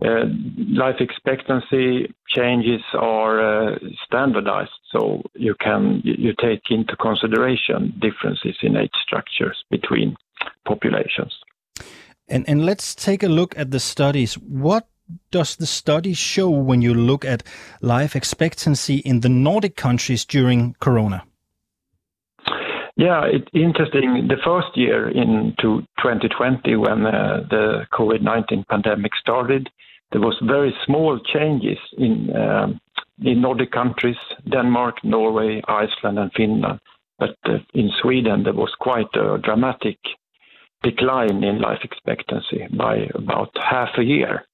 Uh, 0.06 0.26
life 0.74 0.98
expectancy 1.00 2.14
changes 2.28 2.82
are 2.94 3.40
uh, 3.72 3.80
standardized, 4.06 4.70
so 4.92 5.24
you 5.34 5.56
can 5.60 6.02
you 6.04 6.34
take 6.40 6.62
into 6.70 6.96
consideration 6.98 7.92
differences 8.00 8.56
in 8.62 8.78
age 8.78 8.92
structures 9.04 9.58
between 9.72 10.16
populations. 10.68 11.34
And, 12.28 12.48
and 12.48 12.64
let's 12.64 12.94
take 12.94 13.24
a 13.24 13.28
look 13.28 13.58
at 13.58 13.72
the 13.72 13.80
studies. 13.80 14.36
What 14.36 14.88
does 15.32 15.56
the 15.56 15.66
study 15.66 16.14
show 16.14 16.50
when 16.50 16.84
you 16.84 16.94
look 16.94 17.26
at 17.26 17.42
life 17.82 18.16
expectancy 18.16 18.98
in 18.98 19.22
the 19.22 19.30
Nordic 19.30 19.76
countries 19.76 20.26
during 20.26 20.76
Corona? 20.80 21.24
Yeah, 22.98 23.26
it's 23.26 23.48
interesting. 23.54 24.28
The 24.28 24.38
first 24.44 24.76
year 24.76 25.08
into 25.08 25.82
2020, 26.02 26.76
when 26.76 27.06
uh, 27.06 27.44
the 27.50 27.86
COVID 27.94 28.22
19 28.22 28.66
pandemic 28.70 29.12
started, 29.20 29.70
there 30.12 30.22
was 30.22 30.38
very 30.42 30.74
small 30.86 31.20
changes 31.34 31.78
in 31.98 32.36
um, 32.36 32.80
in 33.20 33.42
Nordic 33.42 33.72
countries, 33.72 34.18
Denmark, 34.52 35.04
Norway, 35.04 35.62
Iceland, 35.68 36.20
and 36.20 36.32
Finland. 36.34 36.80
But 37.20 37.36
uh, 37.46 37.58
in 37.74 37.90
Sweden, 38.02 38.44
there 38.44 38.54
was 38.54 38.74
quite 38.80 39.14
a 39.16 39.40
dramatic 39.40 39.98
decline 40.84 41.44
in 41.44 41.60
life 41.60 41.80
expectancy 41.84 42.68
by 42.78 43.10
about 43.16 43.50
half 43.58 43.90
a 43.98 44.04
year. 44.04 44.46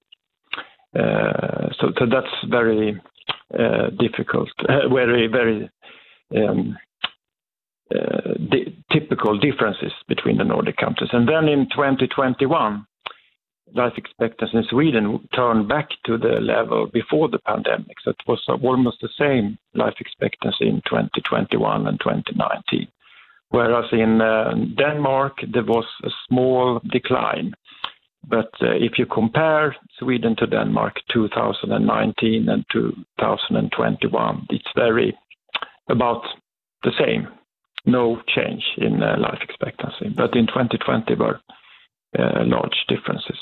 Uh, 0.97 1.69
so, 1.79 1.91
so 1.97 2.05
that's 2.09 2.33
very 2.49 3.01
uh, 3.57 3.89
difficult, 3.99 4.49
uh, 4.69 4.87
very, 4.87 5.27
very 5.27 5.69
um, 6.35 6.77
uh, 7.93 8.33
di- 8.49 8.75
typical 8.91 9.37
differences 9.37 9.91
between 10.07 10.37
the 10.37 10.43
Nordic 10.43 10.77
countries. 10.77 11.09
And 11.11 11.27
then 11.27 11.47
in 11.49 11.67
2021, 11.69 12.85
life 13.73 13.93
expectancy 13.97 14.57
in 14.57 14.63
Sweden 14.63 15.27
turned 15.35 15.67
back 15.67 15.89
to 16.05 16.17
the 16.17 16.39
level 16.39 16.87
before 16.87 17.29
the 17.29 17.39
pandemic. 17.39 17.97
So 18.03 18.11
it 18.11 18.21
was 18.27 18.43
almost 18.47 19.01
the 19.01 19.09
same 19.17 19.57
life 19.73 19.95
expectancy 19.99 20.67
in 20.67 20.81
2021 20.85 21.87
and 21.87 21.99
2019 21.99 22.87
whereas 23.49 23.85
in 23.91 24.19
uh, 24.19 24.51
Denmark 24.79 25.41
there 25.53 25.63
was 25.63 25.85
a 26.03 26.09
small 26.27 26.81
decline. 26.91 27.53
But 28.27 28.49
uh, 28.61 28.71
if 28.87 28.97
you 28.97 29.05
compare 29.05 29.75
Sweden 29.99 30.35
to 30.37 30.47
Denmark 30.47 30.95
2019 31.13 32.49
and 32.49 32.65
2021, 32.71 34.47
it's 34.49 34.71
very 34.75 35.15
about 35.87 36.23
the 36.83 36.93
same. 36.97 37.27
no 37.85 38.21
change 38.27 38.63
in 38.77 39.03
uh, 39.03 39.17
life 39.19 39.39
expectancy. 39.41 40.09
But 40.15 40.35
in 40.35 40.47
2020, 40.47 41.05
there 41.07 41.17
were 41.17 41.39
uh, 42.17 42.45
large 42.45 42.85
differences. 42.87 43.37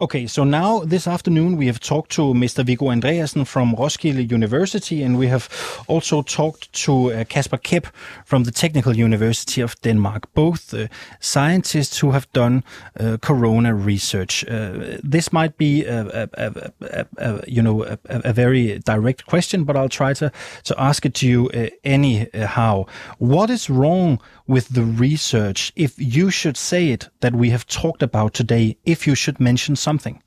Okay, 0.00 0.26
so 0.26 0.44
now 0.44 0.80
this 0.80 1.06
afternoon 1.06 1.56
we 1.56 1.66
have 1.66 1.80
talked 1.80 2.10
to 2.12 2.34
Mr. 2.34 2.64
Viggo 2.64 2.90
Andreasen 2.90 3.46
from 3.46 3.74
Roskilde 3.74 4.30
University, 4.30 5.02
and 5.02 5.18
we 5.18 5.28
have 5.28 5.48
also 5.86 6.20
talked 6.20 6.70
to 6.84 7.10
uh, 7.10 7.24
Kasper 7.24 7.56
Kep 7.56 7.86
from 8.26 8.44
the 8.44 8.50
Technical 8.50 8.94
University 8.94 9.62
of 9.62 9.80
Denmark, 9.80 10.28
both 10.34 10.74
uh, 10.74 10.88
scientists 11.20 11.98
who 11.98 12.10
have 12.10 12.30
done 12.34 12.64
uh, 13.00 13.16
corona 13.22 13.74
research. 13.74 14.44
Uh, 14.46 14.98
this 15.02 15.32
might 15.32 15.56
be 15.56 15.86
a, 15.86 16.28
a, 16.34 16.72
a, 17.16 17.42
you 17.46 17.62
know 17.62 17.96
a, 18.10 18.32
very 18.32 18.78
direct 18.80 19.24
question, 19.24 19.64
but 19.64 19.74
I'll 19.74 19.88
try 19.88 20.12
to 20.14 20.30
to 20.64 20.74
ask 20.78 21.06
it 21.06 21.14
to 21.14 21.26
you 21.26 21.48
uh, 21.48 21.68
anyhow. 21.82 22.84
What 23.18 23.48
is 23.48 23.70
wrong 23.70 24.20
with 24.52 24.68
the 24.68 24.84
research 24.84 25.72
if 25.76 25.92
you 25.98 26.30
should 26.30 26.58
say 26.70 26.82
it 26.94 27.08
that 27.20 27.34
we 27.34 27.48
have 27.50 27.66
talked 27.66 28.02
about 28.02 28.34
today? 28.34 28.76
If 28.84 29.06
you 29.06 29.14
should 29.14 29.40
mention 29.40 29.74
something? 29.76 30.22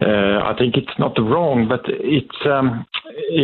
Uh, 0.00 0.38
I 0.50 0.54
think 0.58 0.76
it's 0.76 0.98
not 0.98 1.14
wrong, 1.18 1.66
but 1.68 1.82
it's 1.86 2.40
um, 2.46 2.86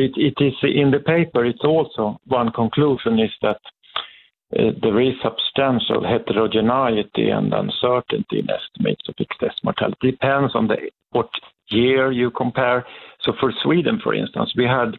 it, 0.02 0.12
it 0.16 0.36
is 0.42 0.54
in 0.62 0.90
the 0.90 1.00
paper. 1.00 1.44
It's 1.44 1.64
also 1.64 2.18
one 2.26 2.50
conclusion 2.52 3.18
is 3.18 3.34
that 3.42 3.60
uh, 4.56 4.70
there 4.80 5.00
is 5.00 5.14
substantial 5.22 6.02
heterogeneity 6.06 7.28
and 7.30 7.52
uncertainty 7.52 8.38
in 8.38 8.48
estimates 8.48 9.06
of 9.08 9.16
excess 9.18 9.54
mortality. 9.64 10.12
Depends 10.12 10.54
on 10.54 10.68
the 10.68 10.76
what 11.10 11.28
year 11.68 12.12
you 12.12 12.30
compare. 12.30 12.86
So 13.22 13.32
for 13.40 13.52
Sweden, 13.62 14.00
for 14.02 14.14
instance, 14.14 14.52
we 14.56 14.64
had 14.64 14.96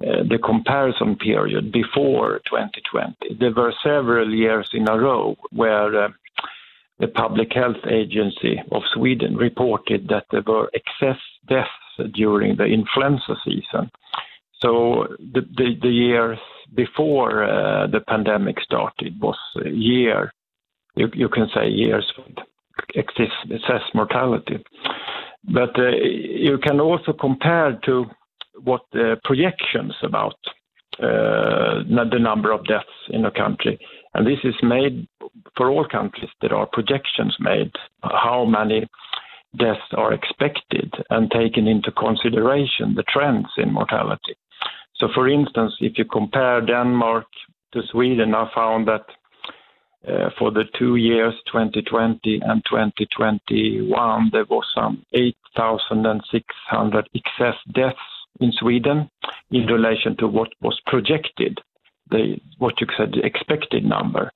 the 0.00 0.38
comparison 0.42 1.16
period 1.16 1.72
before 1.72 2.40
2020. 2.50 3.36
There 3.38 3.52
were 3.52 3.72
several 3.82 4.34
years 4.34 4.68
in 4.72 4.88
a 4.88 4.98
row 4.98 5.36
where 5.50 6.04
uh, 6.04 6.08
the 6.98 7.08
Public 7.08 7.52
Health 7.52 7.84
Agency 7.88 8.60
of 8.72 8.82
Sweden 8.92 9.36
reported 9.36 10.08
that 10.08 10.26
there 10.30 10.42
were 10.46 10.70
excess 10.74 11.20
deaths 11.48 11.70
during 12.12 12.56
the 12.56 12.64
influenza 12.64 13.36
season. 13.44 13.90
So 14.60 15.06
the, 15.18 15.42
the, 15.42 15.76
the 15.82 15.88
years 15.88 16.38
before 16.74 17.44
uh, 17.44 17.86
the 17.86 18.00
pandemic 18.00 18.60
started 18.60 19.20
was 19.20 19.38
a 19.64 19.68
year, 19.68 20.32
you, 20.96 21.08
you 21.12 21.28
can 21.28 21.48
say 21.54 21.68
years 21.68 22.10
with 22.16 22.36
excess, 22.94 23.32
excess 23.50 23.82
mortality. 23.94 24.64
But 25.44 25.78
uh, 25.78 25.90
you 25.90 26.58
can 26.58 26.80
also 26.80 27.12
compare 27.12 27.78
to 27.84 28.06
what 28.62 28.82
the 28.92 29.16
projections 29.24 29.94
about 30.02 30.36
uh, 31.00 31.82
the 31.88 32.18
number 32.20 32.52
of 32.52 32.64
deaths 32.66 32.86
in 33.10 33.24
a 33.24 33.30
country. 33.30 33.78
And 34.14 34.26
this 34.26 34.38
is 34.44 34.54
made 34.62 35.08
for 35.56 35.68
all 35.68 35.86
countries. 35.88 36.30
There 36.40 36.54
are 36.54 36.66
projections 36.66 37.36
made 37.40 37.72
how 38.02 38.44
many 38.44 38.86
deaths 39.58 39.80
are 39.96 40.12
expected 40.12 40.92
and 41.10 41.30
taken 41.30 41.66
into 41.66 41.90
consideration 41.92 42.94
the 42.94 43.04
trends 43.08 43.48
in 43.56 43.72
mortality. 43.72 44.36
So, 44.96 45.08
for 45.14 45.28
instance, 45.28 45.72
if 45.80 45.98
you 45.98 46.04
compare 46.04 46.60
Denmark 46.60 47.26
to 47.72 47.82
Sweden, 47.90 48.34
I 48.34 48.48
found 48.54 48.86
that 48.86 49.04
uh, 50.06 50.30
for 50.38 50.52
the 50.52 50.64
two 50.78 50.96
years 50.96 51.34
2020 51.50 52.40
and 52.44 52.62
2021, 52.70 54.30
there 54.32 54.44
was 54.44 54.64
some 54.74 55.04
8,600 55.12 57.08
excess 57.14 57.56
deaths 57.74 58.13
in 58.40 58.52
Sweden 58.52 59.08
in 59.50 59.66
relation 59.66 60.16
to 60.18 60.26
what 60.26 60.48
was 60.60 60.80
projected, 60.86 61.60
the 62.10 62.36
what 62.58 62.80
you 62.80 62.86
said 62.96 63.14
expected 63.22 63.84
number. 63.84 64.30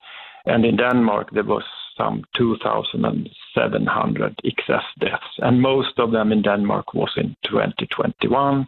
And 0.45 0.65
in 0.65 0.77
Denmark, 0.77 1.29
there 1.33 1.43
was 1.43 1.63
some 1.97 2.23
2,700 2.37 4.39
excess 4.45 4.83
deaths, 4.99 5.37
and 5.39 5.61
most 5.61 5.99
of 5.99 6.11
them 6.11 6.31
in 6.31 6.41
Denmark 6.41 6.93
was 6.93 7.11
in 7.17 7.35
2021 7.45 8.67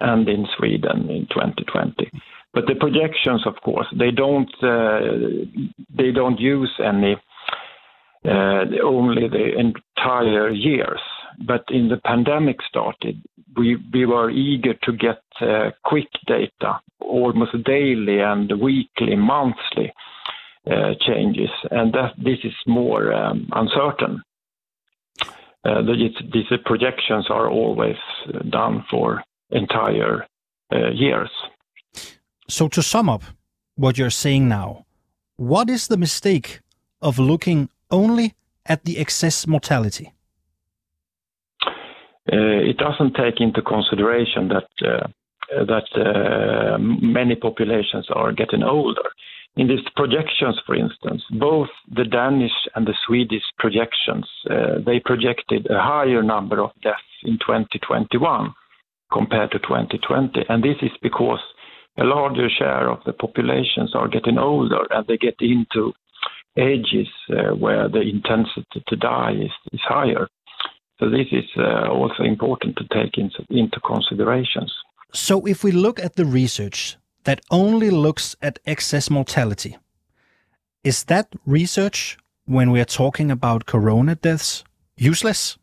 and 0.00 0.28
in 0.28 0.46
Sweden 0.56 1.10
in 1.10 1.26
2020. 1.26 2.10
But 2.54 2.66
the 2.66 2.74
projections, 2.74 3.46
of 3.46 3.56
course, 3.62 3.86
they 3.98 4.10
don't 4.10 4.50
uh, 4.62 5.00
they 5.90 6.12
don't 6.12 6.40
use 6.40 6.72
any 6.78 7.16
uh, 8.24 8.64
only 8.82 9.28
the 9.28 9.58
entire 9.58 10.50
years. 10.50 11.00
But 11.46 11.64
in 11.68 11.88
the 11.88 11.96
pandemic 11.96 12.58
started, 12.68 13.20
we, 13.56 13.76
we 13.92 14.06
were 14.06 14.30
eager 14.30 14.74
to 14.82 14.92
get 14.92 15.22
uh, 15.40 15.70
quick 15.84 16.08
data, 16.26 16.80
almost 17.00 17.52
daily 17.64 18.20
and 18.20 18.50
weekly, 18.60 19.16
monthly 19.16 19.92
uh, 20.70 20.94
changes, 21.06 21.50
and 21.70 21.92
that 21.92 22.14
this 22.16 22.38
is 22.44 22.54
more 22.66 23.12
um, 23.12 23.48
uncertain. 23.52 24.22
Uh, 25.64 25.82
the, 25.82 26.10
these 26.32 26.58
projections 26.64 27.26
are 27.30 27.48
always 27.48 27.96
done 28.50 28.84
for 28.90 29.22
entire 29.50 30.26
years. 30.92 31.30
So, 32.48 32.68
to 32.68 32.82
sum 32.82 33.08
up 33.08 33.22
what 33.76 33.96
you're 33.96 34.10
saying 34.10 34.48
now, 34.48 34.84
what 35.36 35.70
is 35.70 35.88
the 35.88 35.96
mistake 35.96 36.60
of 37.00 37.18
looking 37.18 37.68
only 37.90 38.34
at 38.66 38.84
the 38.84 38.98
excess 38.98 39.46
mortality? 39.46 40.13
Uh, 42.34 42.70
it 42.70 42.76
doesn't 42.78 43.14
take 43.14 43.40
into 43.40 43.62
consideration 43.62 44.48
that 44.48 44.68
uh, 44.82 45.06
that 45.72 45.88
uh, 45.94 46.78
many 46.78 47.36
populations 47.36 48.06
are 48.10 48.32
getting 48.32 48.62
older. 48.62 49.08
In 49.56 49.68
these 49.68 49.86
projections, 49.94 50.58
for 50.66 50.74
instance, 50.74 51.22
both 51.38 51.68
the 51.94 52.04
Danish 52.04 52.56
and 52.74 52.86
the 52.86 52.94
Swedish 53.06 53.44
projections, 53.58 54.26
they 54.84 54.98
projected 54.98 55.70
a 55.70 55.80
higher 55.80 56.24
number 56.24 56.60
of 56.60 56.70
deaths 56.82 57.14
in 57.22 57.38
2021 57.38 58.52
compared 59.12 59.52
to 59.52 59.60
2020. 59.60 60.44
And 60.48 60.64
this 60.64 60.78
is 60.82 60.90
because 61.02 61.38
a 61.98 62.04
larger 62.04 62.48
share 62.48 62.90
of 62.90 62.98
the 63.06 63.12
populations 63.12 63.94
are 63.94 64.08
getting 64.08 64.38
older 64.38 64.86
and 64.90 65.06
they 65.06 65.16
get 65.16 65.36
into 65.40 65.92
ages 66.58 67.08
uh, 67.30 67.54
where 67.54 67.88
the 67.88 68.00
intensity 68.00 68.82
to 68.88 68.96
die 68.96 69.32
is, 69.32 69.52
is 69.72 69.80
higher. 69.82 70.28
So 70.98 71.10
this 71.10 71.26
is 71.32 71.44
uh, 71.56 71.88
also 71.88 72.22
important 72.22 72.76
to 72.76 72.84
take 72.88 73.18
into, 73.18 73.44
into 73.50 73.80
considerations. 73.80 74.72
So 75.12 75.46
if 75.46 75.64
we 75.64 75.72
look 75.72 75.98
at 75.98 76.16
the 76.16 76.24
research 76.24 76.96
that 77.24 77.40
only 77.50 77.90
looks 77.90 78.36
at 78.40 78.58
excess 78.66 79.10
mortality, 79.10 79.76
is 80.82 81.04
that 81.04 81.28
research 81.46 82.18
when 82.46 82.70
we 82.70 82.80
are 82.80 82.84
talking 82.84 83.30
about 83.30 83.66
corona 83.66 84.14
deaths 84.14 84.64
useless? 84.96 85.58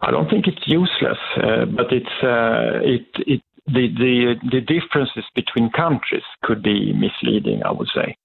I 0.00 0.10
don't 0.10 0.30
think 0.30 0.46
it's 0.46 0.66
useless, 0.66 1.18
uh, 1.36 1.64
but 1.64 1.92
it's 1.92 2.22
uh, 2.22 2.80
it, 2.82 3.06
it 3.26 3.42
the, 3.66 3.88
the 3.98 4.34
the 4.52 4.60
differences 4.60 5.24
between 5.34 5.70
countries 5.70 6.22
could 6.42 6.62
be 6.62 6.92
misleading. 6.92 7.62
I 7.64 7.72
would 7.72 7.88
say. 7.94 8.16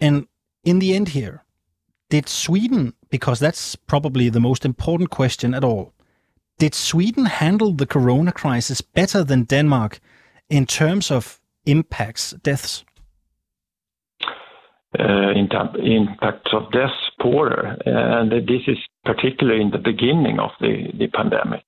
And 0.00 0.26
in 0.64 0.78
the 0.78 0.94
end, 0.94 1.10
here, 1.10 1.44
did 2.10 2.28
Sweden 2.28 2.92
because 3.08 3.40
that's 3.40 3.76
probably 3.76 4.28
the 4.28 4.40
most 4.40 4.64
important 4.64 5.10
question 5.10 5.54
at 5.54 5.64
all. 5.64 5.94
Did 6.58 6.74
Sweden 6.74 7.24
handle 7.24 7.72
the 7.72 7.86
corona 7.86 8.32
crisis 8.32 8.82
better 8.82 9.24
than 9.24 9.44
Denmark 9.44 10.00
in 10.50 10.66
terms 10.66 11.10
of 11.10 11.40
impacts, 11.64 12.32
deaths? 12.42 12.84
Uh, 14.98 15.30
in 15.30 15.48
impacts 15.78 16.52
of 16.52 16.70
deaths 16.72 17.10
poorer, 17.20 17.76
and 17.86 18.32
this 18.32 18.62
is 18.66 18.78
particularly 19.04 19.62
in 19.62 19.70
the 19.70 19.78
beginning 19.78 20.40
of 20.40 20.50
the, 20.60 20.88
the 20.98 21.06
pandemic. 21.06 21.64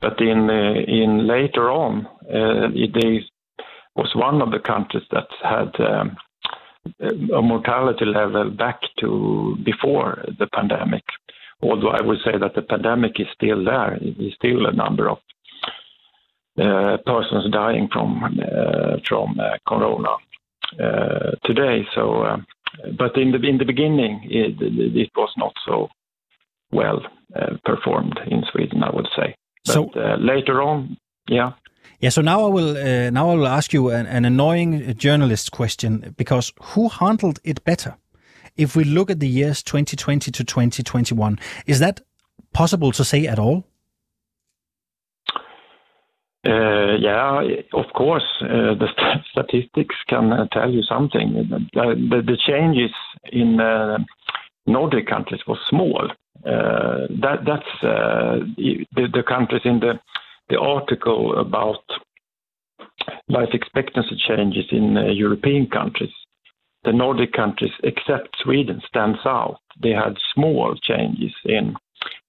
But 0.00 0.20
in 0.20 0.50
uh, 0.50 0.74
in 0.86 1.26
later 1.26 1.70
on, 1.70 2.06
uh, 2.26 2.68
it 2.74 3.24
was 3.96 4.14
one 4.14 4.42
of 4.42 4.50
the 4.52 4.60
countries 4.60 5.02
that 5.10 5.28
had 5.42 5.70
um, 5.80 6.16
mortality 7.42 8.04
level 8.04 8.50
back 8.50 8.80
to 9.00 9.56
before 9.64 10.24
the 10.38 10.46
pandemic. 10.46 11.04
Although 11.62 11.90
I 11.90 12.02
would 12.02 12.18
say 12.24 12.38
that 12.38 12.54
the 12.54 12.62
pandemic 12.62 13.18
is 13.18 13.26
still 13.34 13.64
there, 13.64 13.98
there's 14.00 14.34
still 14.34 14.66
a 14.66 14.72
number 14.72 15.08
of 15.08 15.18
uh, 16.60 16.96
persons 17.06 17.50
dying 17.52 17.88
from 17.92 18.24
uh, 18.24 18.96
from 19.06 19.38
uh, 19.38 19.58
corona 19.66 20.14
uh, 20.80 21.30
today. 21.44 21.86
So, 21.94 22.22
uh, 22.22 22.36
but 22.98 23.16
in 23.16 23.32
the 23.32 23.38
in 23.46 23.58
the 23.58 23.64
beginning, 23.64 24.20
it, 24.24 24.56
it 24.60 25.10
was 25.16 25.32
not 25.36 25.52
so 25.64 25.88
well 26.72 27.00
uh, 27.34 27.56
performed 27.64 28.18
in 28.26 28.42
Sweden, 28.52 28.82
I 28.82 28.90
would 28.90 29.08
say. 29.16 29.34
But 29.66 29.72
so, 29.72 29.90
later 30.18 30.62
on, 30.62 30.96
yeah. 31.28 31.52
Yeah, 32.00 32.10
so 32.10 32.22
now 32.22 32.44
I 32.44 32.48
will 32.48 32.76
uh, 32.76 33.10
now 33.10 33.30
I 33.30 33.34
will 33.34 33.48
ask 33.48 33.72
you 33.72 33.90
an, 33.90 34.06
an 34.06 34.24
annoying 34.24 34.94
journalist 34.96 35.50
question 35.50 36.14
because 36.16 36.52
who 36.60 36.88
handled 36.88 37.40
it 37.42 37.64
better? 37.64 37.96
If 38.56 38.76
we 38.76 38.84
look 38.84 39.10
at 39.10 39.20
the 39.20 39.28
years 39.28 39.62
2020 39.62 40.30
to 40.30 40.44
2021, 40.44 41.38
is 41.66 41.78
that 41.80 42.00
possible 42.52 42.92
to 42.92 43.04
say 43.04 43.26
at 43.26 43.38
all? 43.38 43.64
Uh, 46.46 46.96
yeah, 47.00 47.42
of 47.72 47.86
course, 47.94 48.24
uh, 48.42 48.74
the 48.74 48.88
st- 48.96 49.24
statistics 49.32 49.96
can 50.08 50.32
uh, 50.32 50.46
tell 50.52 50.70
you 50.70 50.82
something. 50.82 51.32
The, 51.74 52.22
the, 52.24 52.38
changes 52.46 52.92
in 53.32 53.60
uh, 53.60 53.98
Nordic 54.66 55.08
countries 55.08 55.40
was 55.48 55.58
small. 55.68 56.08
Uh, 56.46 57.06
that, 57.20 57.44
that's 57.44 57.84
uh, 57.84 58.38
the, 58.56 58.86
the, 59.12 59.24
countries 59.26 59.62
in 59.64 59.80
the, 59.80 59.98
the 60.48 60.58
article 60.58 61.38
about 61.38 61.82
life 63.28 63.50
expectancy 63.52 64.16
changes 64.26 64.66
in 64.70 64.96
European 65.14 65.68
countries. 65.68 66.12
The 66.84 66.92
Nordic 66.92 67.32
countries, 67.32 67.72
except 67.82 68.36
Sweden, 68.42 68.80
stands 68.86 69.18
out. 69.24 69.58
They 69.82 69.90
had 69.90 70.16
small 70.34 70.76
changes 70.82 71.34
in 71.44 71.74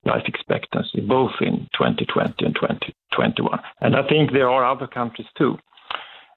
life 0.06 0.24
expectancy, 0.26 1.02
both 1.02 1.32
in 1.42 1.68
2020 1.78 2.46
and 2.46 2.56
2021. 2.56 3.60
And 3.82 3.96
I 3.96 4.08
think 4.08 4.32
there 4.32 4.50
are 4.50 4.66
other 4.66 4.88
countries 4.88 5.28
too. 5.38 5.58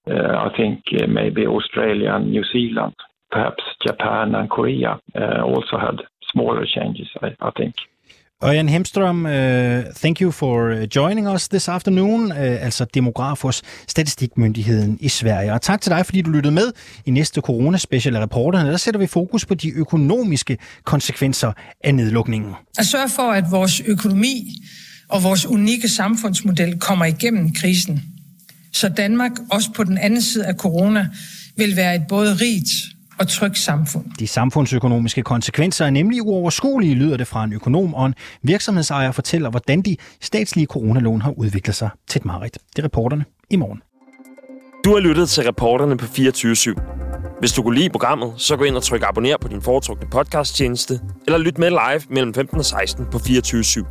Uh, 0.07 0.15
I 0.15 0.51
think 0.57 0.83
uh, 1.01 1.07
maybe 1.07 1.47
Australia 1.47 2.15
and 2.15 2.31
New 2.31 2.45
Zealand, 2.53 2.95
perhaps 3.31 3.63
Japan 3.87 4.35
and 4.35 4.51
Korea 4.51 5.01
uh, 5.15 5.43
also 5.43 5.79
had 5.79 6.03
smaller 6.31 6.67
changes, 6.67 7.09
I, 7.23 7.37
I 7.41 7.51
think. 7.53 7.75
Ørjan 8.45 8.69
Hemstrøm, 8.69 9.25
uh, 9.25 9.31
thank 9.97 10.21
you 10.21 10.31
for 10.31 10.69
øh, 10.69 10.89
joining 10.97 11.29
us 11.29 11.49
this 11.49 11.69
afternoon, 11.69 12.33
uh, 12.33 12.39
altså 12.39 12.85
Demografos, 12.95 13.63
statistikmyndigheden 13.89 14.99
i 15.01 15.09
Sverige. 15.09 15.53
Og 15.53 15.63
tak 15.63 15.81
til 15.81 15.91
dig, 15.91 16.07
fordi 16.07 16.23
du 16.23 16.31
lyttede 16.31 16.55
med 16.55 16.73
i 17.07 17.11
næste 17.11 17.41
corona-special 17.41 18.17
af 18.17 18.21
reporterne. 18.21 18.71
Der 18.71 18.77
sætter 18.77 19.01
vi 19.01 19.07
fokus 19.07 19.47
på 19.47 19.55
de 19.55 19.71
økonomiske 19.71 20.59
konsekvenser 20.85 21.53
af 21.85 21.95
nedlukningen. 21.95 22.53
At 22.79 22.87
sørge 22.87 23.09
for, 23.09 23.33
at 23.33 23.45
vores 23.51 23.83
økonomi 23.87 24.63
og 25.09 25.23
vores 25.23 25.47
unikke 25.47 25.89
samfundsmodel 25.89 26.79
kommer 26.79 27.05
igennem 27.05 27.55
krisen, 27.55 28.03
så 28.73 28.89
Danmark 28.89 29.33
også 29.51 29.71
på 29.77 29.85
den 29.85 29.99
anden 29.99 30.23
side 30.23 30.47
af 30.47 30.55
corona 30.55 31.09
vil 31.57 31.77
være 31.77 31.95
et 31.95 32.03
både 32.09 32.35
rigt 32.35 32.92
og 33.19 33.29
trygt 33.29 33.59
samfund. 33.59 34.05
De 34.19 34.27
samfundsøkonomiske 34.27 35.23
konsekvenser 35.23 35.87
er 35.87 35.91
nemlig 35.91 36.23
uoverskuelige, 36.23 36.95
lyder 36.95 37.17
det 37.17 37.27
fra 37.27 37.45
en 37.45 37.53
økonom, 37.53 37.95
og 37.95 38.07
en 38.07 38.15
virksomhedsejer 38.43 39.13
fortæller, 39.13 39.51
hvordan 39.51 39.83
de 39.83 39.97
statslige 40.21 40.67
coronalån 40.67 41.23
har 41.23 41.31
udviklet 41.31 41.77
sig 41.77 41.91
til 42.09 42.19
et 42.19 42.25
mareridt. 42.25 42.59
Det 42.77 42.83
er 42.83 42.85
reporterne 42.85 43.25
i 43.51 43.57
morgen. 43.57 43.83
Du 44.85 44.93
har 44.93 45.01
lyttet 45.01 45.29
til 45.29 45.45
reporterne 45.45 45.97
på 45.97 46.07
24 46.07 46.53
/7. 46.53 46.75
Hvis 47.41 47.53
du 47.53 47.63
kunne 47.63 47.79
lide 47.79 47.91
programmet, 47.91 48.33
så 48.37 48.57
gå 48.57 48.65
ind 48.65 48.77
og 48.77 48.83
tryk 48.83 49.03
abonner 49.09 49.37
på 49.41 49.49
din 49.49 49.63
foretrukne 49.63 50.09
podcasttjeneste, 50.11 51.01
eller 51.27 51.39
lyt 51.39 51.59
med 51.59 51.71
live 51.71 52.01
mellem 52.11 52.35
15 52.35 52.59
og 52.59 52.65
16 52.65 53.07
på 53.13 53.19
24 53.19 53.63
/7. 53.63 53.87